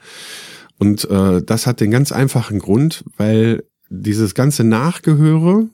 Und 0.79 1.09
äh, 1.09 1.43
das 1.43 1.67
hat 1.67 1.81
den 1.81 1.91
ganz 1.91 2.13
einfachen 2.13 2.59
Grund, 2.59 3.05
weil 3.17 3.65
dieses 3.89 4.35
ganze 4.35 4.65
Nachgehöre, 4.65 5.69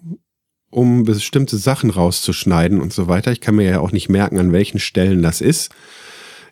um 0.71 1.05
bestimmte 1.05 1.57
Sachen 1.57 1.91
rauszuschneiden 1.91 2.81
und 2.81 2.93
so 2.93 3.09
weiter, 3.09 3.33
ich 3.33 3.41
kann 3.41 3.57
mir 3.57 3.69
ja 3.69 3.81
auch 3.81 3.93
nicht 3.93 4.09
merken, 4.09 4.39
an 4.39 4.53
welchen 4.53 4.79
Stellen 4.79 5.23
das 5.23 5.41
ist, 5.41 5.71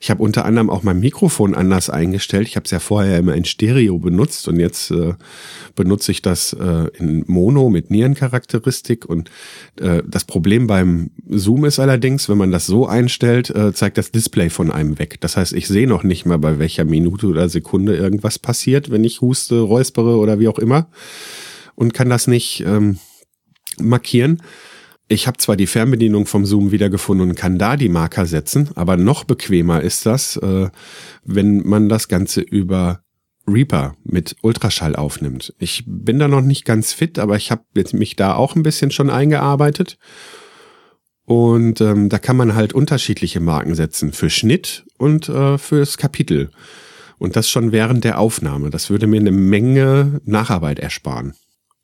Ich 0.02 0.10
habe 0.10 0.22
unter 0.22 0.46
anderem 0.46 0.70
auch 0.70 0.82
mein 0.82 0.98
Mikrofon 0.98 1.54
anders 1.54 1.90
eingestellt. 1.90 2.48
Ich 2.48 2.56
habe 2.56 2.64
es 2.64 2.70
ja 2.70 2.78
vorher 2.78 3.18
immer 3.18 3.34
in 3.34 3.44
Stereo 3.44 3.98
benutzt 3.98 4.48
und 4.48 4.58
jetzt 4.58 4.90
äh, 4.90 5.12
benutze 5.76 6.10
ich 6.10 6.22
das 6.22 6.54
äh, 6.54 6.86
in 6.96 7.22
Mono 7.26 7.68
mit 7.68 7.90
Nierencharakteristik. 7.90 9.04
Und 9.04 9.30
äh, 9.78 10.02
das 10.06 10.24
Problem 10.24 10.66
beim 10.66 11.10
Zoom 11.28 11.66
ist 11.66 11.78
allerdings, 11.78 12.30
wenn 12.30 12.38
man 12.38 12.50
das 12.50 12.64
so 12.64 12.86
einstellt, 12.86 13.50
äh, 13.50 13.74
zeigt 13.74 13.98
das 13.98 14.10
Display 14.10 14.48
von 14.48 14.70
einem 14.70 14.98
weg. 14.98 15.20
Das 15.20 15.36
heißt, 15.36 15.52
ich 15.52 15.68
sehe 15.68 15.86
noch 15.86 16.02
nicht 16.02 16.24
mal, 16.24 16.38
bei 16.38 16.58
welcher 16.58 16.84
Minute 16.86 17.26
oder 17.26 17.50
Sekunde 17.50 17.94
irgendwas 17.94 18.38
passiert, 18.38 18.90
wenn 18.90 19.04
ich 19.04 19.20
huste, 19.20 19.60
räuspere 19.60 20.16
oder 20.16 20.38
wie 20.38 20.48
auch 20.48 20.58
immer. 20.58 20.88
Und 21.74 21.92
kann 21.92 22.08
das 22.08 22.26
nicht 22.26 22.64
ähm, 22.66 22.98
markieren. 23.78 24.40
Ich 25.12 25.26
habe 25.26 25.38
zwar 25.38 25.56
die 25.56 25.66
Fernbedienung 25.66 26.24
vom 26.24 26.46
Zoom 26.46 26.70
wiedergefunden 26.70 27.30
und 27.30 27.34
kann 27.34 27.58
da 27.58 27.76
die 27.76 27.88
Marker 27.88 28.26
setzen, 28.26 28.70
aber 28.76 28.96
noch 28.96 29.24
bequemer 29.24 29.82
ist 29.82 30.06
das, 30.06 30.36
äh, 30.36 30.68
wenn 31.24 31.66
man 31.66 31.88
das 31.88 32.06
Ganze 32.06 32.42
über 32.42 33.02
Reaper 33.44 33.96
mit 34.04 34.36
Ultraschall 34.42 34.94
aufnimmt. 34.94 35.52
Ich 35.58 35.82
bin 35.84 36.20
da 36.20 36.28
noch 36.28 36.42
nicht 36.42 36.64
ganz 36.64 36.92
fit, 36.92 37.18
aber 37.18 37.34
ich 37.34 37.50
habe 37.50 37.64
mich 37.92 38.14
da 38.14 38.36
auch 38.36 38.54
ein 38.54 38.62
bisschen 38.62 38.92
schon 38.92 39.10
eingearbeitet. 39.10 39.98
Und 41.24 41.80
ähm, 41.80 42.08
da 42.08 42.20
kann 42.20 42.36
man 42.36 42.54
halt 42.54 42.72
unterschiedliche 42.72 43.40
Marken 43.40 43.74
setzen 43.74 44.12
für 44.12 44.30
Schnitt 44.30 44.84
und 44.96 45.28
äh, 45.28 45.58
fürs 45.58 45.98
Kapitel. 45.98 46.52
Und 47.18 47.34
das 47.34 47.50
schon 47.50 47.72
während 47.72 48.04
der 48.04 48.20
Aufnahme. 48.20 48.70
Das 48.70 48.90
würde 48.90 49.08
mir 49.08 49.18
eine 49.18 49.32
Menge 49.32 50.20
Nacharbeit 50.24 50.78
ersparen. 50.78 51.34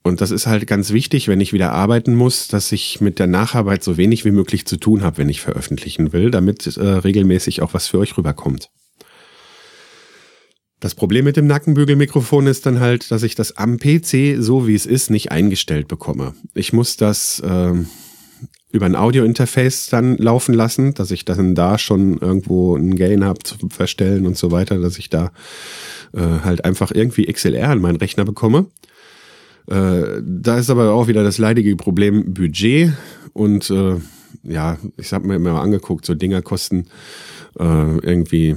Und 0.07 0.21
das 0.21 0.31
ist 0.31 0.47
halt 0.47 0.69
ganz 0.69 0.92
wichtig, 0.92 1.27
wenn 1.27 1.40
ich 1.40 1.53
wieder 1.53 1.73
arbeiten 1.73 2.14
muss, 2.14 2.47
dass 2.47 2.71
ich 2.71 3.01
mit 3.01 3.19
der 3.19 3.27
Nacharbeit 3.27 3.83
so 3.83 3.97
wenig 3.97 4.25
wie 4.25 4.31
möglich 4.31 4.64
zu 4.64 4.77
tun 4.77 5.03
habe, 5.03 5.19
wenn 5.19 5.29
ich 5.29 5.40
veröffentlichen 5.40 6.12
will, 6.12 6.31
damit 6.31 6.77
äh, 6.77 6.81
regelmäßig 6.81 7.61
auch 7.61 7.75
was 7.75 7.88
für 7.88 7.99
euch 7.99 8.16
rüberkommt. 8.16 8.71
Das 10.79 10.95
Problem 10.95 11.25
mit 11.25 11.37
dem 11.37 11.49
Nackenbügelmikrofon 11.49 12.47
ist 12.47 12.66
dann 12.66 12.79
halt, 12.79 13.11
dass 13.11 13.25
ich 13.25 13.35
das 13.35 13.57
am 13.57 13.79
PC, 13.79 14.37
so 14.38 14.69
wie 14.69 14.77
es 14.77 14.87
ist, 14.87 15.11
nicht 15.11 15.33
eingestellt 15.33 15.88
bekomme. 15.88 16.35
Ich 16.55 16.73
muss 16.73 16.97
das 16.97 17.40
äh, 17.40 17.73
über 18.71 18.87
ein 18.87 18.95
Audiointerface 18.95 19.88
dann 19.88 20.19
laufen 20.19 20.55
lassen, 20.55 20.95
dass 20.95 21.11
ich 21.11 21.25
dann 21.25 21.57
da 21.57 21.79
schon 21.79 22.19
irgendwo 22.19 22.77
einen 22.77 22.95
Gain 22.95 23.25
habe 23.25 23.40
zu 23.42 23.57
verstellen 23.71 24.25
und 24.25 24.38
so 24.38 24.53
weiter, 24.53 24.79
dass 24.79 24.99
ich 24.99 25.11
da 25.11 25.33
äh, 26.14 26.21
halt 26.21 26.64
einfach 26.64 26.92
irgendwie 26.95 27.27
XLR 27.27 27.71
an 27.71 27.81
meinen 27.81 27.97
Rechner 27.97 28.25
bekomme. 28.25 28.66
Äh, 29.68 30.22
da 30.22 30.59
ist 30.59 30.70
aber 30.70 30.92
auch 30.92 31.09
wieder 31.09 31.24
das 31.24 31.38
leidige 31.38 31.74
Problem 31.76 32.35
Budget 32.35 32.92
und 33.33 33.70
äh, 33.70 33.96
ja, 34.42 34.79
ich 34.96 35.12
habe 35.12 35.26
mir 35.26 35.37
immer 35.37 35.61
angeguckt, 35.61 36.07
so 36.07 36.14
Dinger 36.14 36.42
kosten 36.42 36.87
äh, 37.59 37.98
irgendwie, 37.98 38.57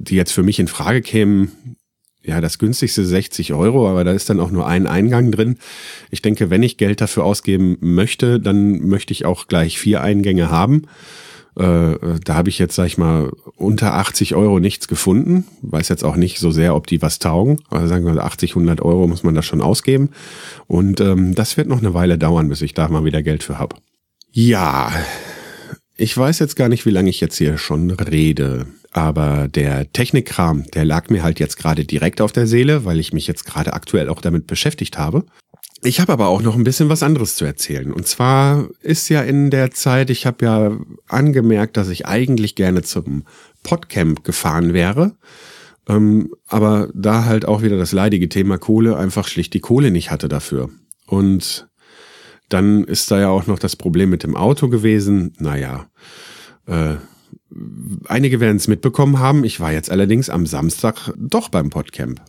die 0.00 0.16
jetzt 0.16 0.32
für 0.32 0.42
mich 0.42 0.58
in 0.58 0.68
Frage 0.68 1.02
kämen, 1.02 1.52
ja, 2.22 2.40
das 2.40 2.58
günstigste 2.58 3.04
60 3.04 3.54
Euro, 3.54 3.88
aber 3.88 4.04
da 4.04 4.12
ist 4.12 4.28
dann 4.28 4.40
auch 4.40 4.50
nur 4.50 4.66
ein 4.66 4.86
Eingang 4.86 5.32
drin. 5.32 5.56
Ich 6.10 6.20
denke, 6.20 6.50
wenn 6.50 6.62
ich 6.62 6.76
Geld 6.76 7.00
dafür 7.00 7.24
ausgeben 7.24 7.78
möchte, 7.80 8.40
dann 8.40 8.86
möchte 8.86 9.12
ich 9.12 9.24
auch 9.24 9.46
gleich 9.46 9.78
vier 9.78 10.02
Eingänge 10.02 10.50
haben. 10.50 10.82
Äh, 11.56 11.96
da 12.24 12.34
habe 12.34 12.48
ich 12.48 12.58
jetzt, 12.58 12.74
sag 12.74 12.86
ich 12.86 12.98
mal, 12.98 13.30
unter 13.56 13.94
80 13.94 14.34
Euro 14.34 14.60
nichts 14.60 14.88
gefunden. 14.88 15.44
Weiß 15.62 15.88
jetzt 15.88 16.04
auch 16.04 16.16
nicht 16.16 16.38
so 16.38 16.50
sehr, 16.50 16.74
ob 16.74 16.86
die 16.86 17.02
was 17.02 17.18
taugen. 17.18 17.58
Also 17.70 17.86
sagen 17.86 18.06
wir 18.06 18.22
80, 18.22 18.52
100 18.52 18.80
Euro 18.80 19.06
muss 19.06 19.22
man 19.22 19.34
da 19.34 19.42
schon 19.42 19.60
ausgeben. 19.60 20.10
Und 20.66 21.00
ähm, 21.00 21.34
das 21.34 21.56
wird 21.56 21.68
noch 21.68 21.78
eine 21.78 21.94
Weile 21.94 22.18
dauern, 22.18 22.48
bis 22.48 22.62
ich 22.62 22.74
da 22.74 22.88
mal 22.88 23.04
wieder 23.04 23.22
Geld 23.22 23.42
für 23.42 23.58
hab. 23.58 23.80
Ja, 24.32 24.92
ich 25.96 26.16
weiß 26.16 26.38
jetzt 26.38 26.56
gar 26.56 26.68
nicht, 26.68 26.86
wie 26.86 26.90
lange 26.90 27.10
ich 27.10 27.20
jetzt 27.20 27.36
hier 27.36 27.58
schon 27.58 27.90
rede. 27.90 28.66
Aber 28.92 29.48
der 29.48 29.92
Technikkram, 29.92 30.64
der 30.74 30.84
lag 30.84 31.10
mir 31.10 31.22
halt 31.22 31.38
jetzt 31.38 31.56
gerade 31.56 31.84
direkt 31.84 32.20
auf 32.20 32.32
der 32.32 32.46
Seele, 32.46 32.84
weil 32.84 32.98
ich 32.98 33.12
mich 33.12 33.26
jetzt 33.26 33.44
gerade 33.44 33.72
aktuell 33.72 34.08
auch 34.08 34.20
damit 34.20 34.46
beschäftigt 34.46 34.98
habe. 34.98 35.24
Ich 35.82 35.98
habe 35.98 36.12
aber 36.12 36.28
auch 36.28 36.42
noch 36.42 36.56
ein 36.56 36.64
bisschen 36.64 36.90
was 36.90 37.02
anderes 37.02 37.36
zu 37.36 37.46
erzählen. 37.46 37.92
Und 37.92 38.06
zwar 38.06 38.68
ist 38.82 39.08
ja 39.08 39.22
in 39.22 39.50
der 39.50 39.70
Zeit, 39.70 40.10
ich 40.10 40.26
habe 40.26 40.44
ja 40.44 40.76
angemerkt, 41.08 41.76
dass 41.78 41.88
ich 41.88 42.06
eigentlich 42.06 42.54
gerne 42.54 42.82
zum 42.82 43.24
Podcamp 43.62 44.22
gefahren 44.22 44.74
wäre. 44.74 45.16
Ähm, 45.88 46.34
aber 46.46 46.90
da 46.94 47.24
halt 47.24 47.46
auch 47.46 47.62
wieder 47.62 47.78
das 47.78 47.92
leidige 47.92 48.28
Thema 48.28 48.58
Kohle 48.58 48.96
einfach 48.96 49.26
schlicht 49.26 49.54
die 49.54 49.60
Kohle 49.60 49.90
nicht 49.90 50.10
hatte 50.10 50.28
dafür. 50.28 50.68
Und 51.06 51.68
dann 52.50 52.84
ist 52.84 53.10
da 53.10 53.18
ja 53.18 53.28
auch 53.28 53.46
noch 53.46 53.58
das 53.58 53.76
Problem 53.76 54.10
mit 54.10 54.22
dem 54.22 54.36
Auto 54.36 54.68
gewesen. 54.68 55.32
Naja, 55.38 55.86
äh, 56.66 56.96
einige 58.06 58.38
werden 58.38 58.58
es 58.58 58.68
mitbekommen 58.68 59.18
haben. 59.18 59.44
Ich 59.44 59.60
war 59.60 59.72
jetzt 59.72 59.90
allerdings 59.90 60.28
am 60.28 60.44
Samstag 60.44 61.12
doch 61.16 61.48
beim 61.48 61.70
Podcamp. 61.70 62.20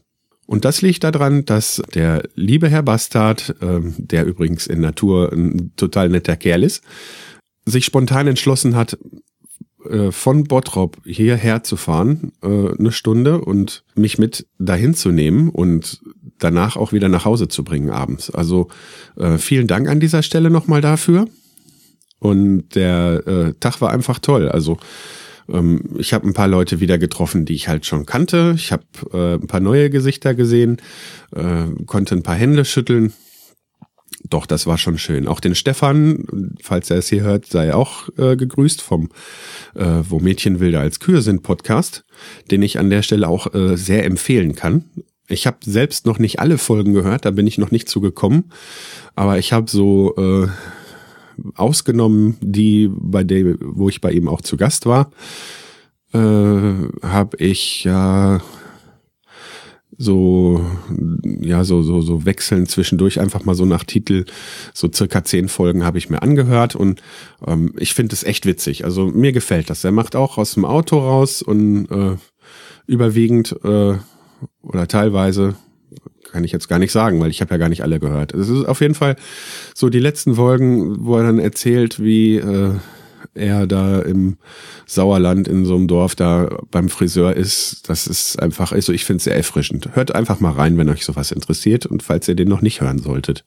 Und 0.51 0.65
das 0.65 0.81
liegt 0.81 1.05
daran, 1.05 1.45
dass 1.45 1.81
der 1.95 2.23
liebe 2.35 2.67
Herr 2.67 2.83
Bastard, 2.83 3.55
äh, 3.61 3.79
der 3.97 4.25
übrigens 4.25 4.67
in 4.67 4.81
Natur 4.81 5.31
ein 5.31 5.71
total 5.77 6.09
netter 6.09 6.35
Kerl 6.35 6.63
ist, 6.63 6.83
sich 7.65 7.85
spontan 7.85 8.27
entschlossen 8.27 8.75
hat, 8.75 8.97
äh, 9.89 10.11
von 10.11 10.43
Bottrop 10.43 10.97
hierher 11.05 11.63
zu 11.63 11.77
fahren, 11.77 12.33
äh, 12.43 12.67
eine 12.77 12.91
Stunde 12.91 13.39
und 13.39 13.85
mich 13.95 14.17
mit 14.17 14.45
dahin 14.59 14.93
zu 14.93 15.11
nehmen 15.11 15.47
und 15.47 16.01
danach 16.37 16.75
auch 16.75 16.91
wieder 16.91 17.07
nach 17.07 17.23
Hause 17.23 17.47
zu 17.47 17.63
bringen 17.63 17.89
abends. 17.89 18.29
Also 18.29 18.67
äh, 19.15 19.37
vielen 19.37 19.67
Dank 19.67 19.87
an 19.87 20.01
dieser 20.01 20.21
Stelle 20.21 20.49
nochmal 20.49 20.81
dafür. 20.81 21.29
Und 22.19 22.75
der 22.75 23.23
äh, 23.25 23.53
Tag 23.61 23.79
war 23.79 23.91
einfach 23.91 24.19
toll. 24.19 24.49
Also 24.49 24.79
ähm, 25.51 25.95
ich 25.97 26.13
habe 26.13 26.27
ein 26.27 26.33
paar 26.33 26.47
Leute 26.47 26.79
wieder 26.79 26.97
getroffen, 26.97 27.45
die 27.45 27.53
ich 27.53 27.67
halt 27.67 27.85
schon 27.85 28.05
kannte. 28.05 28.53
Ich 28.55 28.71
habe 28.71 28.83
äh, 29.13 29.35
ein 29.35 29.47
paar 29.47 29.59
neue 29.59 29.89
Gesichter 29.89 30.33
gesehen, 30.33 30.77
äh, 31.35 31.65
konnte 31.85 32.15
ein 32.15 32.23
paar 32.23 32.35
Hände 32.35 32.65
schütteln. 32.65 33.13
Doch, 34.29 34.45
das 34.45 34.67
war 34.67 34.77
schon 34.77 34.97
schön. 34.97 35.27
Auch 35.27 35.39
den 35.39 35.55
Stefan, 35.55 36.53
falls 36.61 36.89
er 36.89 36.97
es 36.97 37.09
hier 37.09 37.23
hört, 37.23 37.47
sei 37.47 37.73
auch 37.73 38.09
äh, 38.17 38.35
gegrüßt 38.35 38.81
vom 38.81 39.09
äh, 39.75 40.03
Wo 40.07 40.19
Mädchen 40.19 40.59
wilder 40.59 40.79
als 40.79 40.99
Kühe 40.99 41.21
sind 41.21 41.43
Podcast, 41.43 42.05
den 42.49 42.61
ich 42.61 42.77
an 42.77 42.89
der 42.89 43.01
Stelle 43.01 43.27
auch 43.27 43.53
äh, 43.53 43.75
sehr 43.77 44.05
empfehlen 44.05 44.55
kann. 44.55 44.85
Ich 45.27 45.47
habe 45.47 45.57
selbst 45.61 46.05
noch 46.05 46.19
nicht 46.19 46.39
alle 46.39 46.57
Folgen 46.57 46.93
gehört, 46.93 47.25
da 47.25 47.31
bin 47.31 47.47
ich 47.47 47.57
noch 47.57 47.71
nicht 47.71 47.89
zugekommen, 47.89 48.51
aber 49.15 49.37
ich 49.39 49.53
habe 49.53 49.71
so 49.71 50.13
äh, 50.17 50.47
ausgenommen, 51.55 52.37
die 52.41 52.89
bei 52.91 53.23
dem, 53.23 53.57
wo 53.61 53.89
ich 53.89 54.01
bei 54.01 54.11
ihm 54.11 54.27
auch 54.27 54.41
zu 54.41 54.57
Gast 54.57 54.85
war, 54.85 55.11
äh, 56.13 56.17
habe 56.17 57.37
ich 57.37 57.83
ja 57.83 58.41
so 59.97 60.65
ja 61.23 61.63
so 61.63 61.83
so 61.83 62.01
so 62.01 62.25
wechseln 62.25 62.65
zwischendurch 62.65 63.19
einfach 63.19 63.45
mal 63.45 63.55
so 63.55 63.65
nach 63.65 63.83
Titel 63.83 64.25
so 64.73 64.89
circa 64.91 65.23
zehn 65.23 65.47
Folgen 65.47 65.83
habe 65.83 65.99
ich 65.99 66.09
mir 66.09 66.21
angehört 66.21 66.75
und 66.75 67.01
ähm, 67.45 67.73
ich 67.77 67.93
finde 67.93 68.13
es 68.13 68.23
echt 68.23 68.45
witzig. 68.45 68.83
Also 68.83 69.07
mir 69.07 69.31
gefällt 69.31 69.69
das. 69.69 69.83
Er 69.83 69.91
macht 69.91 70.15
auch 70.15 70.37
aus 70.37 70.53
dem 70.53 70.65
Auto 70.65 70.97
raus 70.97 71.41
und 71.41 71.85
äh, 71.91 72.15
überwiegend 72.87 73.55
äh, 73.63 73.97
oder 74.63 74.87
teilweise 74.87 75.55
kann 76.31 76.43
ich 76.43 76.51
jetzt 76.51 76.69
gar 76.69 76.79
nicht 76.79 76.91
sagen, 76.91 77.19
weil 77.19 77.29
ich 77.29 77.41
habe 77.41 77.51
ja 77.51 77.57
gar 77.57 77.69
nicht 77.69 77.83
alle 77.83 77.99
gehört. 77.99 78.33
Es 78.33 78.49
ist 78.49 78.65
auf 78.65 78.81
jeden 78.81 78.95
Fall 78.95 79.15
so 79.73 79.89
die 79.89 79.99
letzten 79.99 80.35
Folgen, 80.35 81.05
wo 81.05 81.17
er 81.17 81.23
dann 81.23 81.39
erzählt, 81.39 82.01
wie 82.01 82.37
äh, 82.37 82.73
er 83.33 83.67
da 83.67 83.99
im 84.01 84.37
Sauerland 84.85 85.47
in 85.47 85.65
so 85.65 85.75
einem 85.75 85.87
Dorf 85.87 86.15
da 86.15 86.49
beim 86.69 86.89
Friseur 86.89 87.35
ist. 87.35 87.89
Das 87.89 88.07
ist 88.07 88.41
einfach, 88.41 88.71
also 88.71 88.93
ich 88.93 89.05
finde 89.05 89.17
es 89.17 89.23
sehr 89.25 89.35
erfrischend. 89.35 89.95
Hört 89.95 90.13
einfach 90.13 90.39
mal 90.39 90.51
rein, 90.51 90.77
wenn 90.77 90.89
euch 90.89 91.05
sowas 91.05 91.31
interessiert 91.31 91.85
und 91.85 92.03
falls 92.03 92.27
ihr 92.27 92.35
den 92.35 92.49
noch 92.49 92.61
nicht 92.61 92.81
hören 92.81 92.99
solltet. 92.99 93.45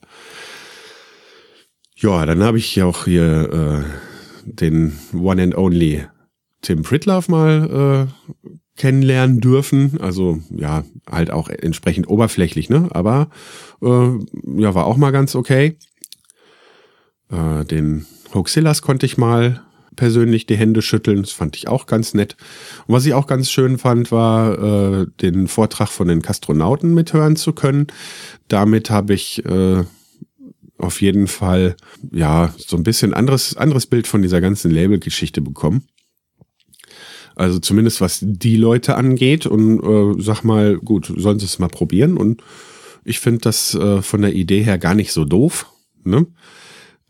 Ja, 1.97 2.27
dann 2.27 2.43
habe 2.43 2.59
ich 2.59 2.83
auch 2.83 3.05
hier 3.05 3.85
äh, 3.87 4.45
den 4.45 4.99
One 5.13 5.43
and 5.43 5.57
Only 5.57 6.05
Tim 6.63 6.83
Pritlove 6.83 7.31
mal 7.31 8.09
äh, 8.09 8.49
kennenlernen 8.77 9.41
dürfen. 9.41 10.01
Also 10.01 10.41
ja, 10.51 10.85
halt 11.11 11.31
auch 11.31 11.49
entsprechend 11.49 12.09
oberflächlich, 12.09 12.69
ne? 12.69 12.89
Aber 12.91 13.29
äh, 13.83 14.11
ja, 14.57 14.75
war 14.75 14.87
auch 14.87 14.97
mal 14.97 15.13
ganz 15.13 15.35
okay. 15.35 15.77
Äh, 17.31 17.65
den 17.65 18.07
Hoaxillas 18.35 18.83
konnte 18.83 19.07
ich 19.07 19.17
mal 19.17 19.63
persönlich 19.97 20.47
die 20.47 20.57
Hände 20.57 20.83
schütteln. 20.83 21.23
Das 21.23 21.33
fand 21.33 21.57
ich 21.57 21.69
auch 21.69 21.87
ganz 21.87 22.15
nett. 22.15 22.37
Und 22.87 22.95
was 22.95 23.07
ich 23.07 23.15
auch 23.15 23.27
ganz 23.27 23.51
schön 23.51 23.79
fand, 23.79 24.11
war 24.11 24.59
äh, 25.03 25.07
den 25.21 25.49
Vortrag 25.49 25.89
von 25.89 26.09
den 26.09 26.23
Kastronauten 26.23 26.95
mithören 26.95 27.37
zu 27.37 27.53
können. 27.53 27.87
Damit 28.49 28.91
habe 28.91 29.15
ich 29.15 29.45
äh, 29.45 29.85
auf 30.79 31.01
jeden 31.01 31.29
Fall 31.29 31.77
ja 32.11 32.53
so 32.59 32.77
ein 32.77 32.83
bisschen 32.83 33.15
anderes 33.15 33.57
anderes 33.57 33.87
Bild 33.87 34.07
von 34.07 34.23
dieser 34.23 34.41
ganzen 34.41 34.71
Label-Geschichte 34.71 35.41
bekommen. 35.41 35.87
Also 37.37 37.59
zumindest 37.59 38.01
was 38.01 38.21
die 38.23 38.57
Leute 38.57 38.97
angeht 38.97 39.47
und 39.47 39.81
äh, 39.83 40.23
sag 40.23 40.43
mal, 40.45 40.77
gut, 40.77 41.13
sollen 41.17 41.39
sie 41.39 41.47
es 41.47 41.59
mal 41.59 41.69
probieren 41.69 42.17
und 42.17 42.43
ich 43.05 43.21
finde 43.21 43.41
das 43.41 43.75
äh, 43.75 44.03
von 44.03 44.23
der 44.23 44.33
Idee 44.33 44.63
her 44.63 44.79
gar 44.79 44.95
nicht 44.95 45.13
so 45.13 45.25
doof. 45.25 45.67
Ne? 46.05 46.27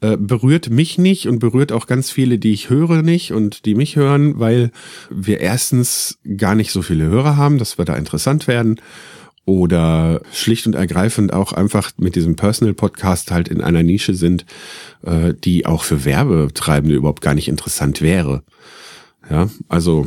äh, 0.05 0.19
berührt 0.19 0.69
mich 0.69 0.99
nicht 0.99 1.29
und 1.29 1.39
berührt 1.39 1.73
auch 1.73 1.87
ganz 1.87 2.11
viele, 2.11 2.39
die 2.39 2.53
ich 2.53 2.69
höre 2.69 3.03
nicht 3.03 3.33
und 3.33 3.65
die 3.65 3.75
mich 3.75 3.97
hören, 3.97 4.39
weil 4.39 4.71
wir 5.11 5.41
erstens 5.41 6.19
gar 6.37 6.55
nicht 6.55 6.73
so 6.73 6.83
viele 6.83 7.05
Hörer 7.05 7.37
haben, 7.37 7.59
dass 7.59 7.79
wir 7.79 7.87
da 7.87 7.97
interessant 7.97 8.47
werden 8.47 8.81
oder 9.47 10.21
schlicht 10.33 10.67
und 10.67 10.75
ergreifend 10.75 11.33
auch 11.33 11.53
einfach 11.53 11.93
mit 11.97 12.17
diesem 12.17 12.37
Personal 12.37 12.75
Podcast 12.75 13.31
halt 13.31 13.49
in 13.49 13.63
einer 13.63 13.83
Nische 13.83 14.15
sind, 14.15 14.45
äh, 15.03 15.33
die 15.33 15.65
auch 15.65 15.85
für 15.85 16.05
Werbetreibende 16.05 16.97
überhaupt 16.97 17.23
gar 17.23 17.35
nicht 17.35 17.49
interessant 17.49 18.03
wäre. 18.03 18.43
Ja, 19.31 19.49
also 19.69 20.07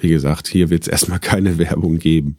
wie 0.00 0.08
gesagt, 0.08 0.48
hier 0.48 0.70
wird 0.70 0.82
es 0.82 0.88
erstmal 0.88 1.18
keine 1.20 1.58
Werbung 1.58 1.98
geben. 1.98 2.36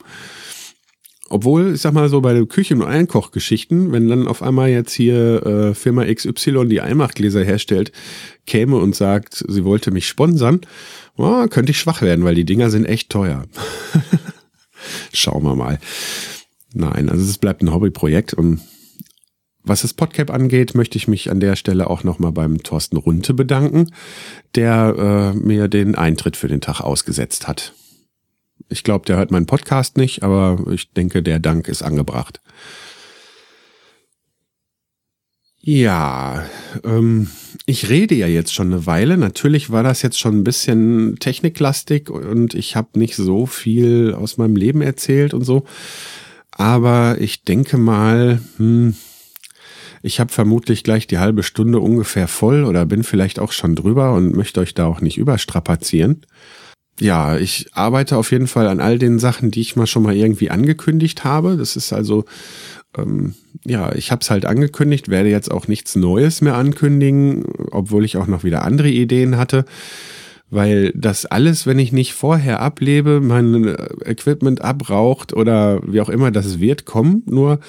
Obwohl, 1.30 1.74
ich 1.74 1.82
sag 1.82 1.94
mal 1.94 2.10
so, 2.10 2.22
bei 2.22 2.34
den 2.34 2.48
Küchen- 2.48 2.82
und 2.82 2.88
Einkochgeschichten, 2.88 3.92
wenn 3.92 4.08
dann 4.08 4.28
auf 4.28 4.44
einmal 4.44 4.70
jetzt 4.70 4.94
hier 4.94 5.44
äh, 5.46 5.74
Firma 5.74 6.06
XY, 6.06 6.68
die 6.68 6.82
Einmachgläser 6.82 7.44
herstellt, 7.44 7.92
käme 8.46 8.76
und 8.78 8.96
sagt, 8.96 9.44
sie 9.48 9.64
wollte 9.64 9.90
mich 9.90 10.08
sponsern, 10.08 10.62
oh, 11.18 11.48
könnte 11.48 11.72
ich 11.72 11.80
schwach 11.80 12.02
werden, 12.04 12.24
weil 12.24 12.36
die 12.36 12.46
Dinger 12.46 12.70
sind 12.70 12.86
echt 12.86 13.10
teuer. 13.10 13.46
Schauen 15.14 15.44
wir 15.44 15.56
mal. 15.56 15.80
Nein, 16.74 17.10
also 17.10 17.24
es 17.24 17.38
bleibt 17.38 17.64
ein 17.64 17.74
Hobbyprojekt 17.74 18.34
und 18.34 18.60
was 19.64 19.82
das 19.82 19.94
Podcap 19.94 20.30
angeht, 20.30 20.76
möchte 20.76 20.98
ich 20.98 21.08
mich 21.08 21.32
an 21.32 21.40
der 21.40 21.56
Stelle 21.56 21.90
auch 21.90 22.04
nochmal 22.04 22.32
beim 22.32 22.62
Thorsten 22.64 22.98
Runte 22.98 23.34
bedanken, 23.34 23.92
der 24.56 25.34
äh, 25.36 25.38
mir 25.38 25.68
den 25.68 25.96
Eintritt 25.96 26.38
für 26.38 26.48
den 26.48 26.62
Tag 26.62 26.82
ausgesetzt 26.82 27.48
hat. 27.48 27.74
Ich 28.70 28.84
glaube, 28.84 29.06
der 29.06 29.18
hört 29.18 29.32
meinen 29.32 29.46
Podcast 29.46 29.98
nicht, 29.98 30.24
aber 30.24 30.64
ich 30.72 30.92
denke, 30.92 31.24
der 31.24 31.40
Dank 31.40 31.68
ist 31.68 31.82
angebracht. 31.82 32.42
Ja, 35.66 36.44
ähm, 36.84 37.30
ich 37.66 37.90
rede 37.90 38.16
ja 38.16 38.28
jetzt 38.28 38.54
schon 38.54 38.74
eine 38.74 38.86
Weile. 38.86 39.18
Natürlich 39.18 39.70
war 39.70 39.82
das 39.82 40.02
jetzt 40.02 40.20
schon 40.20 40.40
ein 40.40 40.44
bisschen 40.44 41.16
techniklastig 41.20 42.10
und 42.10 42.54
ich 42.54 42.76
habe 42.76 43.00
nicht 43.00 43.16
so 43.16 43.46
viel 43.46 44.14
aus 44.14 44.38
meinem 44.38 44.58
Leben 44.58 44.82
erzählt 44.82 45.34
und 45.34 45.46
so. 45.46 45.64
Aber 46.52 47.16
ich 47.22 47.44
denke 47.44 47.78
mal, 47.78 48.42
hm, 48.58 48.96
ich 50.04 50.20
habe 50.20 50.32
vermutlich 50.32 50.84
gleich 50.84 51.08
die 51.08 51.18
halbe 51.18 51.44
Stunde 51.44 51.80
ungefähr 51.80 52.28
voll 52.28 52.66
oder 52.66 52.86
bin 52.86 53.04
vielleicht 53.04 53.40
auch 53.40 53.54
schon 53.54 53.74
drüber 53.74 54.14
und 54.14 54.36
möchte 54.36 54.60
euch 54.60 54.74
da 54.74 54.86
auch 54.86 55.00
nicht 55.00 55.18
überstrapazieren. 55.18 56.26
Ja, 57.00 57.38
ich 57.38 57.70
arbeite 57.72 58.18
auf 58.18 58.32
jeden 58.32 58.48
Fall 58.48 58.68
an 58.68 58.82
all 58.82 59.00
den 59.00 59.18
Sachen, 59.18 59.50
die 59.50 59.62
ich 59.62 59.78
mal 59.78 59.88
schon 59.88 60.04
mal 60.04 60.16
irgendwie 60.16 60.52
angekündigt 60.52 61.24
habe. 61.24 61.56
Das 61.56 61.78
ist 61.78 61.94
also, 61.94 62.26
ähm, 62.98 63.34
ja, 63.64 63.96
ich 63.96 64.12
habe 64.12 64.22
es 64.22 64.30
halt 64.30 64.46
angekündigt, 64.46 65.08
werde 65.08 65.30
jetzt 65.30 65.50
auch 65.50 65.70
nichts 65.70 65.96
Neues 65.96 66.42
mehr 66.42 66.56
ankündigen, 66.56 67.46
obwohl 67.72 68.04
ich 68.04 68.18
auch 68.18 68.28
noch 68.28 68.44
wieder 68.44 68.64
andere 68.64 68.90
Ideen 68.90 69.38
hatte. 69.38 69.64
Weil 70.50 70.92
das 70.94 71.26
alles, 71.26 71.66
wenn 71.66 71.80
ich 71.80 71.94
nicht 71.94 72.14
vorher 72.14 72.60
ablebe, 72.60 73.22
mein 73.22 73.76
Equipment 74.06 74.62
abraucht 74.62 75.34
oder 75.34 75.82
wie 75.88 76.02
auch 76.02 76.10
immer 76.10 76.30
das 76.30 76.60
wird, 76.60 76.86
kommen. 76.86 77.24
Nur 77.26 77.60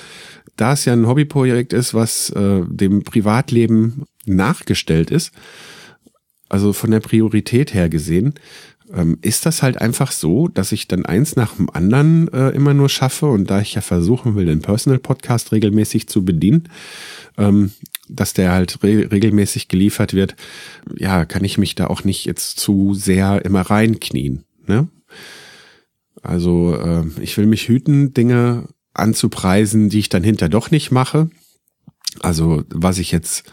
da 0.56 0.72
es 0.72 0.84
ja 0.84 0.92
ein 0.92 1.06
Hobbyprojekt 1.06 1.72
ist, 1.72 1.94
was 1.94 2.30
äh, 2.30 2.62
dem 2.66 3.02
Privatleben 3.02 4.04
nachgestellt 4.26 5.10
ist, 5.10 5.32
also 6.48 6.72
von 6.72 6.90
der 6.90 7.00
Priorität 7.00 7.74
her 7.74 7.88
gesehen, 7.88 8.34
ähm, 8.92 9.18
ist 9.22 9.46
das 9.46 9.62
halt 9.62 9.80
einfach 9.80 10.12
so, 10.12 10.48
dass 10.48 10.72
ich 10.72 10.88
dann 10.88 11.06
eins 11.06 11.36
nach 11.36 11.56
dem 11.56 11.70
anderen 11.70 12.28
äh, 12.32 12.50
immer 12.50 12.74
nur 12.74 12.88
schaffe 12.88 13.26
und 13.26 13.50
da 13.50 13.60
ich 13.60 13.74
ja 13.74 13.80
versuchen 13.80 14.36
will, 14.36 14.46
den 14.46 14.60
Personal 14.60 14.98
Podcast 14.98 15.52
regelmäßig 15.52 16.06
zu 16.06 16.24
bedienen, 16.24 16.68
ähm, 17.38 17.72
dass 18.08 18.34
der 18.34 18.52
halt 18.52 18.82
re 18.82 19.10
regelmäßig 19.10 19.68
geliefert 19.68 20.12
wird, 20.12 20.36
ja, 20.96 21.24
kann 21.24 21.44
ich 21.44 21.58
mich 21.58 21.74
da 21.74 21.86
auch 21.86 22.04
nicht 22.04 22.26
jetzt 22.26 22.60
zu 22.60 22.94
sehr 22.94 23.44
immer 23.44 23.62
reinknien. 23.62 24.44
Ne? 24.66 24.88
Also 26.22 26.76
äh, 26.76 27.04
ich 27.20 27.36
will 27.36 27.46
mich 27.46 27.68
hüten, 27.68 28.12
Dinge 28.12 28.68
anzupreisen, 28.94 29.88
die 29.88 29.98
ich 29.98 30.08
dann 30.08 30.24
hinter 30.24 30.48
doch 30.48 30.70
nicht 30.70 30.90
mache. 30.90 31.28
Also 32.20 32.62
was 32.70 32.98
ich 32.98 33.10
jetzt 33.12 33.44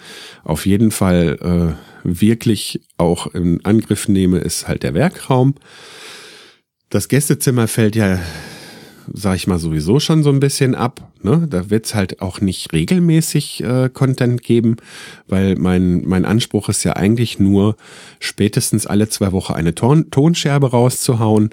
auf 0.44 0.66
jeden 0.66 0.92
Fall 0.92 1.76
äh, 1.76 2.08
wirklich 2.08 2.82
auch 2.98 3.28
in 3.28 3.66
Angriff 3.66 4.08
nehme, 4.08 4.40
ist 4.40 4.68
halt 4.68 4.84
der 4.84 4.94
Werkraum. 4.94 5.56
Das 6.90 7.08
Gästezimmer 7.08 7.68
fällt 7.68 7.96
ja, 7.96 8.20
sag 9.12 9.36
ich 9.36 9.48
mal, 9.48 9.58
sowieso 9.58 10.00
schon 10.00 10.24
so 10.24 10.30
ein 10.30 10.40
bisschen 10.40 10.76
ab. 10.76 11.12
Ne? 11.24 11.48
Da 11.50 11.70
wird's 11.70 11.96
halt 11.96 12.22
auch 12.22 12.42
nicht 12.42 12.72
regelmäßig 12.74 13.64
äh, 13.64 13.90
Content 13.92 14.44
geben, 14.44 14.78
weil 15.28 15.56
mein, 15.56 16.04
mein 16.06 16.26
Anspruch 16.26 16.70
ist 16.70 16.84
ja 16.84 16.94
eigentlich 16.94 17.40
nur, 17.40 17.78
spätestens 18.20 18.86
alle 18.86 19.10
zwei 19.10 19.32
Wochen 19.32 19.54
eine 19.54 19.74
Ton 19.74 20.12
Tonscherbe 20.12 20.70
rauszuhauen 20.70 21.52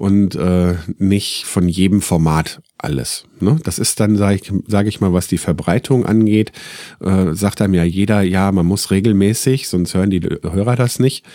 und 0.00 0.34
äh, 0.34 0.76
nicht 0.96 1.44
von 1.44 1.68
jedem 1.68 2.00
Format 2.00 2.62
alles. 2.78 3.24
Ne? 3.38 3.58
Das 3.64 3.78
ist 3.78 4.00
dann, 4.00 4.16
sage 4.16 4.36
ich, 4.36 4.50
sag 4.66 4.86
ich 4.86 5.02
mal, 5.02 5.12
was 5.12 5.26
die 5.26 5.36
Verbreitung 5.36 6.06
angeht, 6.06 6.52
äh, 7.00 7.34
sagt 7.34 7.60
einem 7.60 7.74
ja 7.74 7.84
jeder, 7.84 8.22
ja, 8.22 8.50
man 8.50 8.64
muss 8.64 8.90
regelmäßig, 8.90 9.68
sonst 9.68 9.92
hören 9.92 10.08
die 10.08 10.20
Hörer 10.20 10.74
das 10.74 11.00
nicht. 11.00 11.26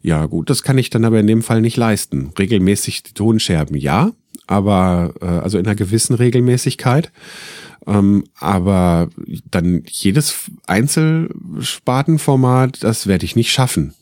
Ja, 0.00 0.24
gut, 0.24 0.48
das 0.48 0.62
kann 0.62 0.78
ich 0.78 0.88
dann 0.88 1.04
aber 1.04 1.20
in 1.20 1.26
dem 1.26 1.42
Fall 1.42 1.60
nicht 1.60 1.76
leisten. 1.76 2.30
Regelmäßig 2.38 3.02
die 3.02 3.12
Tonscherben, 3.12 3.76
ja, 3.76 4.12
aber 4.46 5.12
äh, 5.20 5.26
also 5.26 5.58
in 5.58 5.66
einer 5.66 5.74
gewissen 5.74 6.14
Regelmäßigkeit. 6.14 7.12
Ähm, 7.86 8.24
aber 8.38 9.10
dann 9.50 9.82
jedes 9.86 10.50
Einzelspartenformat, 10.66 12.82
das 12.82 13.06
werde 13.06 13.26
ich 13.26 13.36
nicht 13.36 13.52
schaffen. 13.52 13.92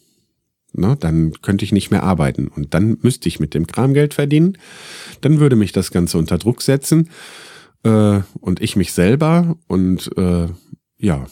Ne, 0.79 0.95
dann 1.01 1.33
könnte 1.41 1.65
ich 1.65 1.73
nicht 1.73 1.91
mehr 1.91 2.03
arbeiten 2.03 2.49
und 2.49 2.75
dann 2.75 2.99
müsste 3.01 3.29
ich 3.29 3.41
mit 3.41 3.55
dem 3.55 3.67
Kram 3.67 3.95
Geld 3.95 4.13
verdienen. 4.13 4.59
Dann 5.23 5.41
würde 5.41 5.57
mich 5.57 5.73
das 5.73 5.91
Ganze 5.91 6.19
unter 6.19 6.37
Druck 6.37 6.61
setzen 6.61 7.09
äh, 7.83 8.21
und 8.41 8.61
ich 8.61 8.77
mich 8.77 8.93
selber 8.93 9.57
und 9.69 10.11
äh, 10.19 10.49
ja, 10.99 11.27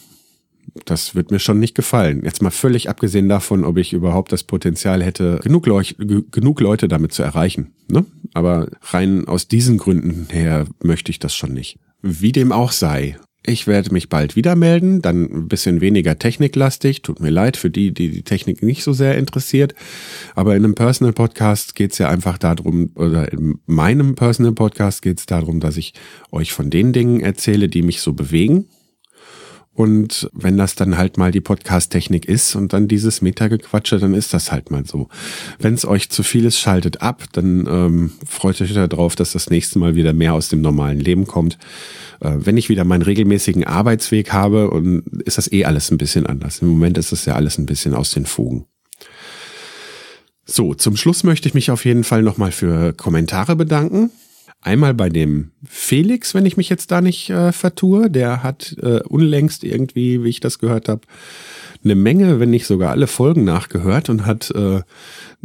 das 0.85 1.15
wird 1.15 1.31
mir 1.31 1.39
schon 1.39 1.59
nicht 1.59 1.75
gefallen. 1.75 2.23
Jetzt 2.23 2.41
mal 2.41 2.49
völlig 2.49 2.89
abgesehen 2.89 3.29
davon, 3.29 3.63
ob 3.63 3.77
ich 3.77 3.93
überhaupt 3.93 4.31
das 4.31 4.43
Potenzial 4.43 5.03
hätte, 5.03 5.39
genug, 5.43 5.67
Leuch 5.67 5.95
genug 5.97 6.59
Leute 6.59 6.87
damit 6.87 7.13
zu 7.13 7.23
erreichen. 7.23 7.73
Ne? 7.87 8.05
Aber 8.33 8.67
rein 8.81 9.27
aus 9.27 9.47
diesen 9.47 9.77
Gründen 9.77 10.27
her 10.31 10.65
möchte 10.83 11.11
ich 11.11 11.19
das 11.19 11.35
schon 11.35 11.53
nicht. 11.53 11.77
Wie 12.01 12.31
dem 12.31 12.51
auch 12.51 12.71
sei, 12.71 13.17
ich 13.47 13.67
werde 13.67 13.93
mich 13.93 14.09
bald 14.09 14.35
wieder 14.35 14.55
melden, 14.55 15.01
dann 15.01 15.23
ein 15.23 15.47
bisschen 15.47 15.81
weniger 15.81 16.17
techniklastig. 16.17 17.01
Tut 17.01 17.19
mir 17.19 17.29
leid 17.29 17.57
für 17.57 17.69
die, 17.69 17.93
die 17.93 18.09
die 18.09 18.23
Technik 18.23 18.63
nicht 18.63 18.83
so 18.83 18.93
sehr 18.93 19.17
interessiert. 19.17 19.75
Aber 20.35 20.55
in 20.55 20.63
einem 20.63 20.75
Personal 20.75 21.13
Podcast 21.13 21.75
geht 21.75 21.91
es 21.91 21.97
ja 21.97 22.09
einfach 22.09 22.37
darum, 22.37 22.91
oder 22.95 23.31
in 23.31 23.59
meinem 23.65 24.15
Personal 24.15 24.53
Podcast 24.53 25.01
geht 25.01 25.19
es 25.19 25.25
darum, 25.25 25.59
dass 25.59 25.77
ich 25.77 25.93
euch 26.31 26.53
von 26.53 26.69
den 26.69 26.93
Dingen 26.93 27.21
erzähle, 27.21 27.69
die 27.69 27.81
mich 27.81 28.01
so 28.01 28.13
bewegen 28.13 28.65
und 29.75 30.29
wenn 30.31 30.57
das 30.57 30.75
dann 30.75 30.97
halt 30.97 31.17
mal 31.17 31.31
die 31.31 31.41
Podcast-Technik 31.41 32.25
ist 32.25 32.55
und 32.55 32.71
dann 32.71 32.87
dieses 32.87 33.21
Meta-Gequatsche, 33.21 33.99
dann 33.99 34.13
ist 34.13 34.33
das 34.33 34.51
halt 34.51 34.71
mal 34.71 34.85
so. 34.85 35.09
Wenn 35.59 35.73
es 35.73 35.85
euch 35.85 36.09
zu 36.09 36.23
viel 36.23 36.45
ist, 36.45 36.57
schaltet 36.57 37.01
ab, 37.01 37.25
dann 37.33 37.67
ähm, 37.69 38.11
freut 38.25 38.61
euch 38.61 38.73
darauf, 38.73 39.17
dass 39.17 39.33
das 39.33 39.49
nächste 39.49 39.77
Mal 39.77 39.95
wieder 39.95 40.13
mehr 40.13 40.33
aus 40.33 40.47
dem 40.47 40.61
normalen 40.61 41.01
Leben 41.01 41.27
kommt. 41.27 41.57
Äh, 42.21 42.31
wenn 42.37 42.55
ich 42.55 42.69
wieder 42.69 42.85
meinen 42.85 43.01
regelmäßigen 43.01 43.65
Arbeitsweg 43.65 44.31
habe, 44.31 44.69
und 44.69 45.03
ist 45.25 45.37
das 45.37 45.51
eh 45.51 45.65
alles 45.65 45.91
ein 45.91 45.97
bisschen 45.97 46.25
anders. 46.25 46.59
Im 46.59 46.69
Moment 46.69 46.97
ist 46.97 47.11
das 47.11 47.25
ja 47.25 47.35
alles 47.35 47.57
ein 47.57 47.65
bisschen 47.65 47.93
aus 47.93 48.11
den 48.11 48.25
Fugen. 48.25 48.65
So, 50.45 50.73
zum 50.73 50.95
Schluss 50.95 51.23
möchte 51.23 51.49
ich 51.49 51.53
mich 51.53 51.69
auf 51.69 51.83
jeden 51.83 52.05
Fall 52.05 52.21
nochmal 52.21 52.51
für 52.51 52.93
Kommentare 52.93 53.57
bedanken. 53.57 54.11
Einmal 54.65 54.95
bei 54.95 55.09
dem 55.09 55.51
Felix, 55.63 56.33
wenn 56.33 56.47
ich 56.47 56.57
mich 56.57 56.69
jetzt 56.69 56.89
da 56.89 56.99
nicht 56.99 57.29
äh, 57.29 57.51
vertue, 57.51 58.09
der 58.09 58.41
hat 58.41 58.75
äh, 58.81 59.01
unlängst 59.03 59.63
irgendwie, 59.63 60.23
wie 60.23 60.29
ich 60.29 60.39
das 60.39 60.57
gehört 60.57 60.89
habe, 60.89 61.01
eine 61.85 61.95
Menge, 61.95 62.39
wenn 62.39 62.49
nicht 62.49 62.65
sogar 62.65 62.91
alle 62.91 63.07
Folgen 63.07 63.45
nachgehört 63.45 64.09
und 64.09 64.25
hat 64.25 64.51
äh, 64.51 64.77
äh, 64.77 64.83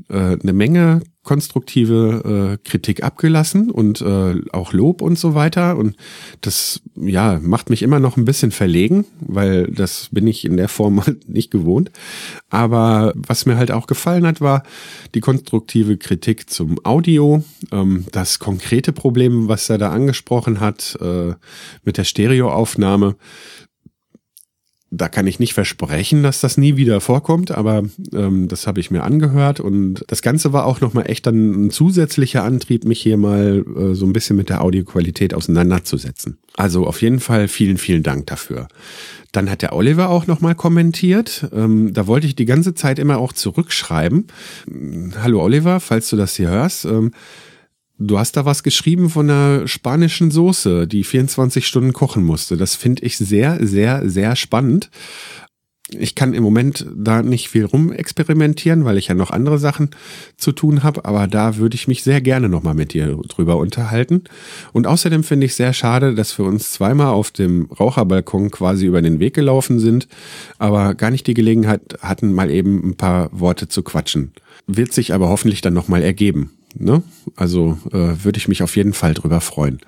eine 0.09 0.53
Menge 0.53 1.03
konstruktive 1.23 2.57
äh, 2.57 2.69
Kritik 2.69 3.05
abgelassen 3.05 3.71
und 3.71 4.01
äh, 4.01 4.41
auch 4.53 4.73
Lob 4.73 5.03
und 5.03 5.19
so 5.19 5.35
weiter. 5.35 5.77
Und 5.77 5.97
das 6.41 6.81
ja 6.97 7.39
macht 7.43 7.69
mich 7.69 7.83
immer 7.83 8.01
noch 8.01 8.17
ein 8.17 8.25
bisschen 8.25 8.53
verlegen, 8.53 9.05
weil 9.21 9.67
das 9.67 10.09
bin 10.11 10.27
ich 10.27 10.47
in 10.47 10.57
der 10.57 10.69
Form 10.69 11.05
halt 11.07 11.29
nicht 11.29 11.51
gewohnt. 11.51 11.91
Aber 12.49 13.13
was 13.15 13.45
mir 13.45 13.59
halt 13.59 13.71
auch 13.71 13.87
gefallen 13.87 14.27
hat, 14.27 14.41
war 14.41 14.63
die 15.15 15.21
konstruktive 15.21 15.99
Kritik 15.99 16.49
zum 16.49 16.85
Audio, 16.85 17.45
ähm, 17.71 18.07
das 18.13 18.39
konkrete 18.39 18.93
Problem, 18.93 19.47
was 19.47 19.69
er 19.69 19.77
da 19.77 19.91
angesprochen 19.91 20.61
hat 20.61 20.99
äh, 21.03 21.35
mit 21.85 21.99
der 21.99 22.05
Stereoaufnahme 22.05 23.17
da 24.91 25.09
kann 25.09 25.27
ich 25.29 25.39
nicht 25.39 25.55
versprechen, 25.55 26.25
dass 26.25 26.41
das 26.41 26.57
nie 26.57 26.77
wieder 26.77 27.01
vorkommt, 27.01 27.53
aber 27.53 27.85
ähm, 28.13 28.49
das 28.49 28.67
habe 28.67 28.81
ich 28.81 28.91
mir 28.91 29.05
angehört 29.05 29.61
und 29.61 30.05
das 30.09 30.21
Ganze 30.21 30.53
war 30.53 30.67
auch 30.67 30.81
nochmal 30.81 31.09
echt 31.09 31.27
dann 31.27 31.67
ein 31.67 31.71
zusätzlicher 31.71 32.43
Antrieb, 32.43 32.85
mich 32.85 33.01
hier 33.01 33.17
mal 33.17 33.65
äh, 33.77 33.95
so 33.95 34.05
ein 34.05 34.13
bisschen 34.13 34.37
mit 34.37 34.49
der 34.49 34.63
Audioqualität 34.63 35.33
auseinanderzusetzen. 35.33 36.39
Also 36.57 36.87
auf 36.87 37.03
jeden 37.03 37.21
Fall 37.21 37.47
vielen, 37.47 37.79
vielen 37.79 38.03
Dank 38.03 38.27
dafür. 38.27 38.67
Dann 39.31 39.49
hat 39.49 39.63
der 39.63 39.75
Oliver 39.75 40.11
auch 40.11 40.27
nochmal 40.27 40.57
kommentiert. 40.57 41.49
Ähm, 41.53 41.93
da 41.93 42.09
wollte 42.09 42.27
ich 42.27 42.35
die 42.35 42.47
ganze 42.47 42.75
Zeit 42.75 42.99
immer 42.99 43.19
auch 43.19 43.33
zurückschreiben. 43.33 44.27
Hallo 45.23 45.41
Oliver, 45.41 45.79
falls 45.79 46.11
du 46.11 46.17
das 46.17 46.35
hier 46.35 46.49
hörst. 46.49 46.85
Ähm, 46.85 47.13
Du 48.03 48.19
hast 48.19 48.35
da 48.39 48.47
was 48.47 48.63
geschrieben 48.63 49.11
von 49.11 49.29
einer 49.29 49.69
spanischen 49.69 50.31
Soße, 50.31 50.89
die 50.89 51.05
24 51.05 51.67
Stunden 51.67 51.93
kochen 51.93 52.25
musste. 52.25 52.57
Das 52.57 52.75
finde 52.75 53.03
ich 53.03 53.19
sehr, 53.19 53.59
sehr, 53.61 54.09
sehr 54.09 54.37
spannend. 54.37 54.91
Ich 55.91 56.15
kann 56.15 56.33
im 56.33 56.43
Moment 56.43 56.87
da 56.97 57.21
nicht 57.21 57.51
viel 57.51 57.67
rumexperimentieren, 57.67 58.87
weil 58.87 58.97
ich 58.97 59.09
ja 59.09 59.15
noch 59.15 59.31
andere 59.31 59.59
Sachen 59.59 59.91
zu 60.39 60.53
tun 60.53 60.83
habe, 60.83 61.05
aber 61.05 61.27
da 61.27 61.59
würde 61.59 61.75
ich 61.75 61.89
mich 61.89 62.03
sehr 62.03 62.23
gerne 62.23 62.49
nochmal 62.49 62.75
mit 62.75 62.95
dir 62.95 63.19
drüber 63.29 63.59
unterhalten. 63.59 64.25
Und 64.73 64.87
außerdem 64.87 65.23
finde 65.23 65.45
ich 65.45 65.55
sehr 65.55 65.75
schade, 65.75 66.15
dass 66.15 66.39
wir 66.39 66.47
uns 66.47 66.71
zweimal 66.71 67.09
auf 67.09 67.31
dem 67.33 67.67
Raucherbalkon 67.67 68.51
quasi 68.51 68.87
über 68.87 69.03
den 69.03 69.21
Weg 69.21 69.35
gelaufen 69.35 69.79
sind, 69.79 70.09
aber 70.59 70.95
gar 70.95 71.11
nicht 71.11 71.27
die 71.27 71.35
Gelegenheit 71.35 71.99
hatten, 72.01 72.33
mal 72.33 72.51
eben 72.51 72.83
ein 72.83 72.97
paar 72.97 73.29
Worte 73.39 73.69
zu 73.69 73.83
quatschen. 73.83 74.33
Wird 74.67 74.95
sich 74.95 75.13
aber 75.13 75.29
hoffentlich 75.29 75.61
dann 75.61 75.75
nochmal 75.75 76.03
ergeben. 76.03 76.53
Ne? 76.75 77.03
Also 77.37 77.79
äh, 77.93 78.25
würde 78.25 78.39
ich 78.39 78.49
mich 78.49 78.63
auf 78.63 78.77
jeden 78.77 78.93
Fall 78.93 79.15
drüber 79.15 79.41
freuen. 79.41 79.81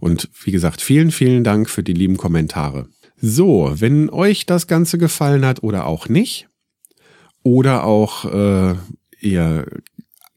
Und 0.00 0.28
wie 0.44 0.52
gesagt, 0.52 0.80
vielen, 0.80 1.10
vielen 1.10 1.44
Dank 1.44 1.70
für 1.70 1.82
die 1.82 1.92
lieben 1.92 2.16
Kommentare. 2.16 2.88
So, 3.18 3.72
wenn 3.76 4.10
euch 4.10 4.44
das 4.46 4.66
Ganze 4.66 4.98
gefallen 4.98 5.44
hat 5.46 5.62
oder 5.62 5.86
auch 5.86 6.08
nicht, 6.08 6.48
oder 7.46 7.84
auch 7.84 8.24
äh, 8.24 8.74
ihr 9.20 9.66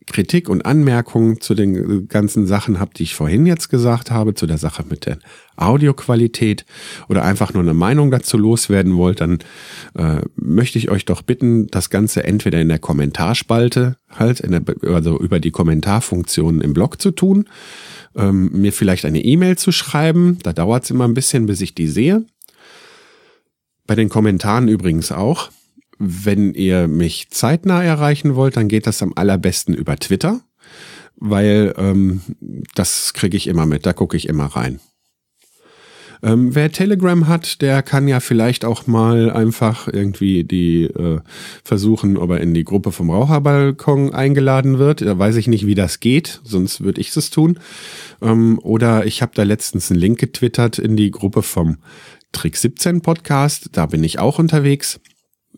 Kritik 0.10 0.50
und 0.50 0.66
Anmerkungen 0.66 1.40
zu 1.40 1.56
den 1.56 1.76
äh, 1.76 2.02
ganzen 2.04 2.48
Sachen 2.48 2.80
habt, 2.80 3.00
die 3.00 3.04
ich 3.04 3.16
vorhin 3.16 3.46
jetzt 3.46 3.70
gesagt 3.70 4.12
habe, 4.12 4.34
zu 4.34 4.48
der 4.48 4.58
Sache 4.58 4.84
mit 4.90 5.06
der 5.06 5.20
Audioqualität 5.56 6.66
oder 7.08 7.24
einfach 7.24 7.54
nur 7.54 7.64
eine 7.64 7.74
Meinung 7.74 8.12
dazu 8.12 8.38
loswerden 8.38 8.98
wollt, 8.98 9.22
dann 9.22 9.40
äh, 9.98 10.22
möchte 10.36 10.78
ich 10.78 10.90
euch 10.90 11.06
doch 11.06 11.22
bitten, 11.22 11.68
das 11.68 11.90
Ganze 11.90 12.24
entweder 12.24 12.60
in 12.60 12.70
der 12.70 12.80
Kommentarspalte 12.80 13.98
halt, 14.10 14.42
der, 14.44 14.62
also 14.92 15.20
über 15.20 15.40
die 15.40 15.52
Kommentarfunktion 15.52 16.62
im 16.62 16.74
Blog 16.74 17.02
zu 17.02 17.12
tun, 17.12 17.46
ähm, 18.16 18.52
mir 18.54 18.74
vielleicht 18.74 19.06
eine 19.06 19.24
E-Mail 19.24 19.58
zu 19.58 19.72
schreiben. 19.72 20.40
Da 20.44 20.54
dauert 20.54 20.84
es 20.84 20.92
immer 20.92 21.08
ein 21.08 21.14
bisschen, 21.14 21.46
bis 21.46 21.62
ich 21.62 21.76
die 21.76 21.88
sehe. 21.88 22.26
Bei 23.86 23.96
den 23.96 24.10
Kommentaren 24.10 24.68
übrigens 24.68 25.12
auch. 25.12 25.50
Wenn 26.00 26.54
ihr 26.54 26.88
mich 26.88 27.30
zeitnah 27.30 27.84
erreichen 27.84 28.36
wollt, 28.36 28.56
dann 28.56 28.70
geht 28.70 28.88
das 28.88 29.04
am 29.04 29.14
allerbesten 29.16 29.74
über 29.74 29.98
Twitter, 29.98 30.40
weil 31.18 31.74
ähm, 31.78 32.22
das 32.74 33.14
kriege 33.14 33.36
ich 33.36 33.48
immer 33.48 33.66
mit, 33.66 33.86
da 33.86 33.92
gucke 33.92 34.16
ich 34.16 34.30
immer 34.30 34.46
rein. 34.46 34.80
Ähm, 36.22 36.54
wer 36.54 36.72
Telegram 36.72 37.28
hat, 37.28 37.62
der 37.62 37.82
kann 37.82 38.08
ja 38.08 38.20
vielleicht 38.20 38.66
auch 38.66 38.88
mal 38.88 39.32
einfach 39.32 39.88
irgendwie 39.88 40.44
die 40.44 40.84
äh, 40.84 41.20
versuchen, 41.64 42.18
ob 42.18 42.32
er 42.32 42.42
in 42.42 42.54
die 42.54 42.66
Gruppe 42.66 42.92
vom 42.92 43.10
Raucherbalkon 43.10 44.14
eingeladen 44.14 44.80
wird. 44.80 45.02
Da 45.02 45.18
weiß 45.18 45.38
ich 45.38 45.48
nicht, 45.48 45.66
wie 45.66 45.76
das 45.76 46.00
geht, 46.00 46.42
sonst 46.44 46.82
würde 46.82 47.00
ich 47.00 47.16
es 47.16 47.30
tun. 47.30 47.60
Ähm, 48.22 48.60
oder 48.62 49.06
ich 49.06 49.22
habe 49.22 49.32
da 49.36 49.44
letztens 49.44 49.92
einen 49.92 50.00
Link 50.00 50.20
getwittert 50.20 50.78
in 50.78 50.98
die 50.98 51.12
Gruppe 51.12 51.42
vom 51.42 51.78
Trick 52.34 52.58
17 52.58 53.02
Podcast. 53.02 53.70
Da 53.72 53.86
bin 53.86 54.04
ich 54.04 54.20
auch 54.20 54.40
unterwegs 54.40 55.00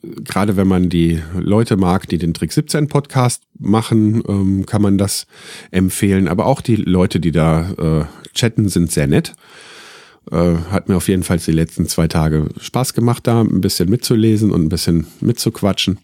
gerade 0.04 0.58
wenn 0.58 0.68
man 0.68 0.90
die 0.90 1.22
Leute 1.38 1.78
mag, 1.78 2.08
die 2.10 2.18
den 2.18 2.34
Trick 2.34 2.52
17 2.52 2.88
Podcast 2.88 3.44
machen, 3.60 4.24
ähm, 4.28 4.66
kann 4.66 4.82
man 4.82 4.98
das 4.98 5.28
empfehlen. 5.70 6.28
Aber 6.28 6.46
auch 6.46 6.62
die 6.62 6.76
Leute, 6.76 7.20
die 7.20 7.32
da 7.32 7.72
äh, 7.72 8.06
chatten, 8.34 8.68
sind 8.68 8.92
sehr 8.92 9.08
nett. 9.08 9.34
Äh, 10.32 10.56
hat 10.70 10.90
mir 10.90 10.98
auf 10.98 11.08
jeden 11.08 11.24
Fall 11.24 11.38
die 11.38 11.52
letzten 11.52 11.88
zwei 11.88 12.08
Tage 12.08 12.50
Spaß 12.60 12.94
gemacht, 12.94 13.28
da 13.28 13.42
ein 13.42 13.62
bisschen 13.62 13.90
mitzulesen 13.90 14.52
und 14.52 14.64
ein 14.64 14.70
bisschen 14.70 15.08
mitzuquatschen. 15.20 16.00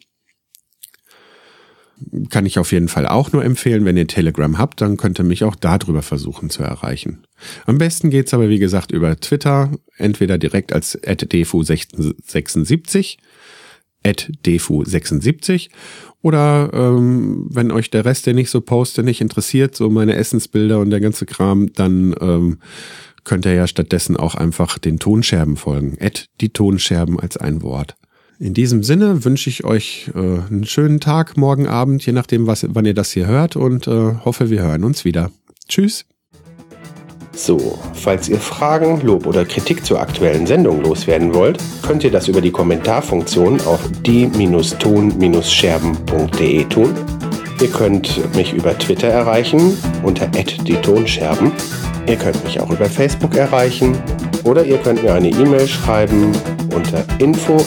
Kann 2.30 2.46
ich 2.46 2.60
auf 2.60 2.72
jeden 2.72 2.90
Fall 2.90 3.08
auch 3.08 3.32
nur 3.32 3.44
empfehlen. 3.44 3.84
Wenn 3.84 3.98
ihr 3.98 4.06
Telegram 4.06 4.60
habt, 4.60 4.82
dann 4.82 4.98
könnt 4.98 5.20
ihr 5.20 5.26
mich 5.26 5.44
auch 5.44 5.56
darüber 5.56 6.04
versuchen 6.04 6.52
zu 6.52 6.62
erreichen. 6.62 7.24
Am 7.66 7.80
besten 7.80 8.12
geht's 8.12 8.36
aber, 8.36 8.50
wie 8.50 8.60
gesagt, 8.60 8.92
über 8.92 9.20
Twitter, 9.20 9.72
entweder 9.98 10.38
direkt 10.38 10.74
als 10.74 11.02
defu76 11.02 13.18
defu76 14.06 15.70
oder 16.22 16.72
ähm, 16.74 17.48
wenn 17.50 17.72
euch 17.72 17.90
der 17.90 18.06
Rest, 18.06 18.26
den 18.26 18.38
ich 18.38 18.50
so 18.50 18.62
poste, 18.62 19.04
nicht 19.04 19.22
interessiert, 19.22 19.76
so 19.76 19.90
meine 19.90 20.16
Essensbilder 20.16 20.80
und 20.80 20.90
der 20.90 21.00
ganze 21.00 21.26
Kram, 21.26 21.72
dann 21.74 22.16
ähm, 22.20 22.60
könnt 23.24 23.46
ihr 23.46 23.54
ja 23.54 23.68
stattdessen 23.68 24.18
auch 24.18 24.36
einfach 24.36 24.78
den 24.78 25.00
Tonscherben 25.00 25.58
folgen. 25.58 25.98
Add 26.00 26.26
die 26.42 26.50
Tonscherben 26.50 27.20
als 27.20 27.38
ein 27.38 27.62
Wort. 27.62 27.96
In 28.40 28.54
diesem 28.54 28.84
Sinne 28.84 29.26
wünsche 29.26 29.50
ich 29.50 29.64
euch 29.64 30.12
äh, 30.16 30.20
einen 30.20 30.66
schönen 30.66 31.00
Tag, 31.00 31.38
morgen 31.38 31.68
Abend, 31.68 32.06
je 32.06 32.14
nachdem, 32.14 32.48
was, 32.48 32.66
wann 32.70 32.86
ihr 32.86 32.94
das 32.94 33.12
hier 33.12 33.28
hört 33.28 33.56
und 33.56 33.88
äh, 33.88 34.16
hoffe, 34.24 34.50
wir 34.50 34.62
hören 34.62 34.84
uns 34.84 35.06
wieder. 35.06 35.32
Tschüss. 35.68 36.06
So, 37.38 37.78
falls 37.94 38.28
ihr 38.30 38.40
Fragen, 38.40 39.02
Lob 39.02 39.28
oder 39.28 39.46
Kritik 39.46 39.86
zur 39.86 40.02
aktuellen 40.02 40.48
Sendung 40.48 40.82
loswerden 40.82 41.36
wollt, 41.36 41.60
könnt 41.84 42.04
ihr 42.04 42.10
das 42.10 42.28
über 42.28 42.42
die 42.42 42.50
Kommentarfunktion 42.50 43.62
auf 43.62 43.80
die-ton-scherben.de 44.02 46.66
tun. 46.66 46.96
Ihr 47.62 47.68
könnt 47.68 48.36
mich 48.36 48.54
über 48.54 48.76
Twitter 48.76 49.10
erreichen 49.10 49.78
unter 50.02 50.26
@die-tonscherben. 50.26 51.52
Ihr 52.08 52.16
könnt 52.16 52.44
mich 52.44 52.60
auch 52.60 52.72
über 52.72 52.86
Facebook 52.86 53.36
erreichen 53.36 53.96
oder 54.44 54.66
ihr 54.66 54.80
könnt 54.80 55.04
mir 55.04 55.14
eine 55.14 55.30
E-Mail 55.30 55.68
schreiben 55.68 56.32
unter 56.74 57.06
info 57.20 57.64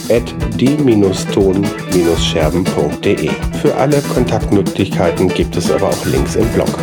die-ton-scherben.de. 0.59 3.31
Für 3.63 3.77
alle 3.77 4.03
Kontaktmöglichkeiten 4.03 5.29
gibt 5.29 5.57
es 5.57 5.71
aber 5.71 5.91
auch 5.91 6.07
Links 6.07 6.35
im 6.35 6.49
Blog. 6.49 6.77